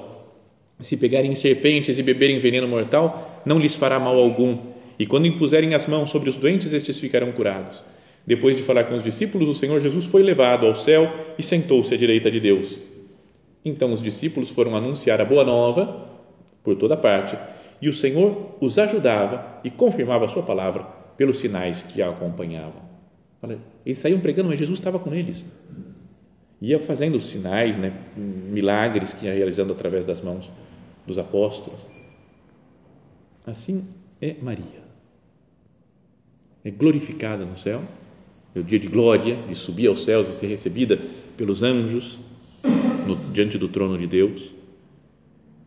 Se 0.80 0.96
pegarem 0.96 1.34
serpentes 1.34 1.98
e 1.98 2.02
beberem 2.02 2.38
veneno 2.38 2.68
mortal, 2.68 3.42
não 3.44 3.58
lhes 3.58 3.74
fará 3.74 3.98
mal 3.98 4.16
algum. 4.16 4.58
E 4.98 5.06
quando 5.06 5.26
impuserem 5.26 5.74
as 5.74 5.86
mãos 5.86 6.10
sobre 6.10 6.30
os 6.30 6.36
doentes, 6.36 6.72
estes 6.72 7.00
ficarão 7.00 7.32
curados. 7.32 7.82
Depois 8.24 8.56
de 8.56 8.62
falar 8.62 8.84
com 8.84 8.94
os 8.94 9.02
discípulos, 9.02 9.48
o 9.48 9.54
Senhor 9.54 9.80
Jesus 9.80 10.06
foi 10.06 10.22
levado 10.22 10.66
ao 10.66 10.74
céu 10.74 11.10
e 11.38 11.42
sentou-se 11.42 11.92
à 11.92 11.96
direita 11.96 12.30
de 12.30 12.38
Deus. 12.38 12.78
Então 13.64 13.92
os 13.92 14.02
discípulos 14.02 14.50
foram 14.50 14.76
anunciar 14.76 15.20
a 15.20 15.24
boa 15.24 15.44
nova 15.44 16.06
por 16.62 16.76
toda 16.76 16.96
parte, 16.96 17.36
e 17.80 17.88
o 17.88 17.92
Senhor 17.92 18.56
os 18.60 18.78
ajudava 18.78 19.60
e 19.64 19.70
confirmava 19.70 20.26
a 20.26 20.28
sua 20.28 20.42
palavra 20.42 20.82
pelos 21.16 21.40
sinais 21.40 21.82
que 21.82 22.02
a 22.02 22.10
acompanhavam. 22.10 22.82
Eles 23.84 23.98
saíam 23.98 24.20
pregando, 24.20 24.48
mas 24.48 24.58
Jesus 24.58 24.78
estava 24.78 24.98
com 24.98 25.12
eles 25.14 25.46
ia 26.60 26.80
fazendo 26.80 27.20
sinais, 27.20 27.76
né, 27.76 27.92
milagres 28.16 29.14
que 29.14 29.26
ia 29.26 29.32
realizando 29.32 29.72
através 29.72 30.04
das 30.04 30.20
mãos 30.20 30.50
dos 31.08 31.18
apóstolos. 31.18 31.86
Assim 33.44 33.84
é 34.20 34.36
Maria. 34.40 34.86
É 36.62 36.70
glorificada 36.70 37.44
no 37.44 37.56
céu, 37.56 37.82
é 38.54 38.60
o 38.60 38.62
dia 38.62 38.78
de 38.78 38.88
glória, 38.88 39.36
de 39.48 39.56
subir 39.56 39.88
aos 39.88 40.04
céus 40.04 40.28
e 40.28 40.32
ser 40.32 40.46
recebida 40.46 40.98
pelos 41.36 41.62
anjos 41.62 42.18
no, 43.06 43.16
diante 43.32 43.56
do 43.56 43.68
trono 43.68 43.96
de 43.96 44.06
Deus. 44.06 44.52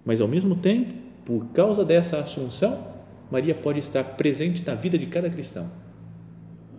Mas 0.06 0.22
ao 0.22 0.28
mesmo 0.28 0.56
tempo, 0.56 0.94
por 1.26 1.48
causa 1.48 1.84
dessa 1.84 2.20
assunção, 2.20 2.88
Maria 3.32 3.56
pode 3.56 3.80
estar 3.80 4.04
presente 4.04 4.64
na 4.66 4.76
vida 4.76 4.98
de 4.98 5.08
cada 5.08 5.30
cristão. 5.30 5.72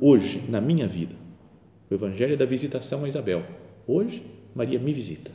Hoje, 0.00 0.42
na 0.48 0.60
minha 0.60 0.86
vida, 0.86 1.14
o 1.90 1.94
Evangelho 1.94 2.36
da 2.36 2.44
visitação 2.44 3.04
a 3.04 3.08
Isabel. 3.08 3.44
Hoje, 3.86 4.24
Maria 4.54 4.78
me 4.78 4.92
visita. 4.92 5.30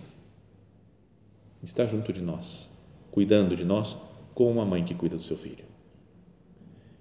Está 1.64 1.86
junto 1.86 2.14
de 2.14 2.22
nós, 2.22 2.70
cuidando 3.18 3.56
de 3.56 3.66
nós, 3.66 3.98
como 4.36 4.52
uma 4.52 4.64
mãe 4.64 4.84
que 4.84 4.94
cuida 4.94 5.16
do 5.16 5.24
seu 5.24 5.36
filho. 5.36 5.66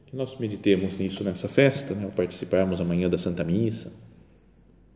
Que 0.07 0.17
nós 0.17 0.35
meditemos 0.39 0.97
nisso 0.97 1.23
nessa 1.23 1.47
festa, 1.47 1.95
né, 1.95 2.07
ao 2.07 2.11
participarmos 2.11 2.81
amanhã 2.81 3.11
da 3.11 3.19
Santa 3.19 3.45
Missa. 3.45 3.93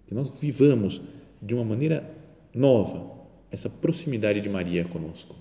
Que 0.06 0.14
nós 0.14 0.40
vivamos 0.40 0.98
de 1.42 1.54
uma 1.54 1.62
maneira 1.62 2.10
nova 2.54 3.20
essa 3.50 3.68
proximidade 3.68 4.40
de 4.40 4.48
Maria 4.48 4.82
conosco 4.86 5.36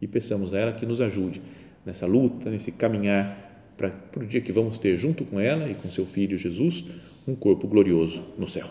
e 0.00 0.06
peçamos 0.06 0.54
a 0.54 0.60
ela 0.60 0.72
que 0.74 0.86
nos 0.86 1.00
ajude 1.00 1.42
nessa 1.84 2.06
luta, 2.06 2.48
nesse 2.48 2.70
caminhar 2.70 3.74
para, 3.76 3.90
para 3.90 4.22
o 4.22 4.26
dia 4.28 4.40
que 4.40 4.52
vamos 4.52 4.78
ter 4.78 4.96
junto 4.96 5.24
com 5.24 5.40
ela 5.40 5.68
e 5.68 5.74
com 5.74 5.90
seu 5.90 6.06
filho 6.06 6.38
Jesus 6.38 6.84
um 7.26 7.34
corpo 7.34 7.66
glorioso 7.66 8.22
no 8.38 8.46
céu. 8.46 8.70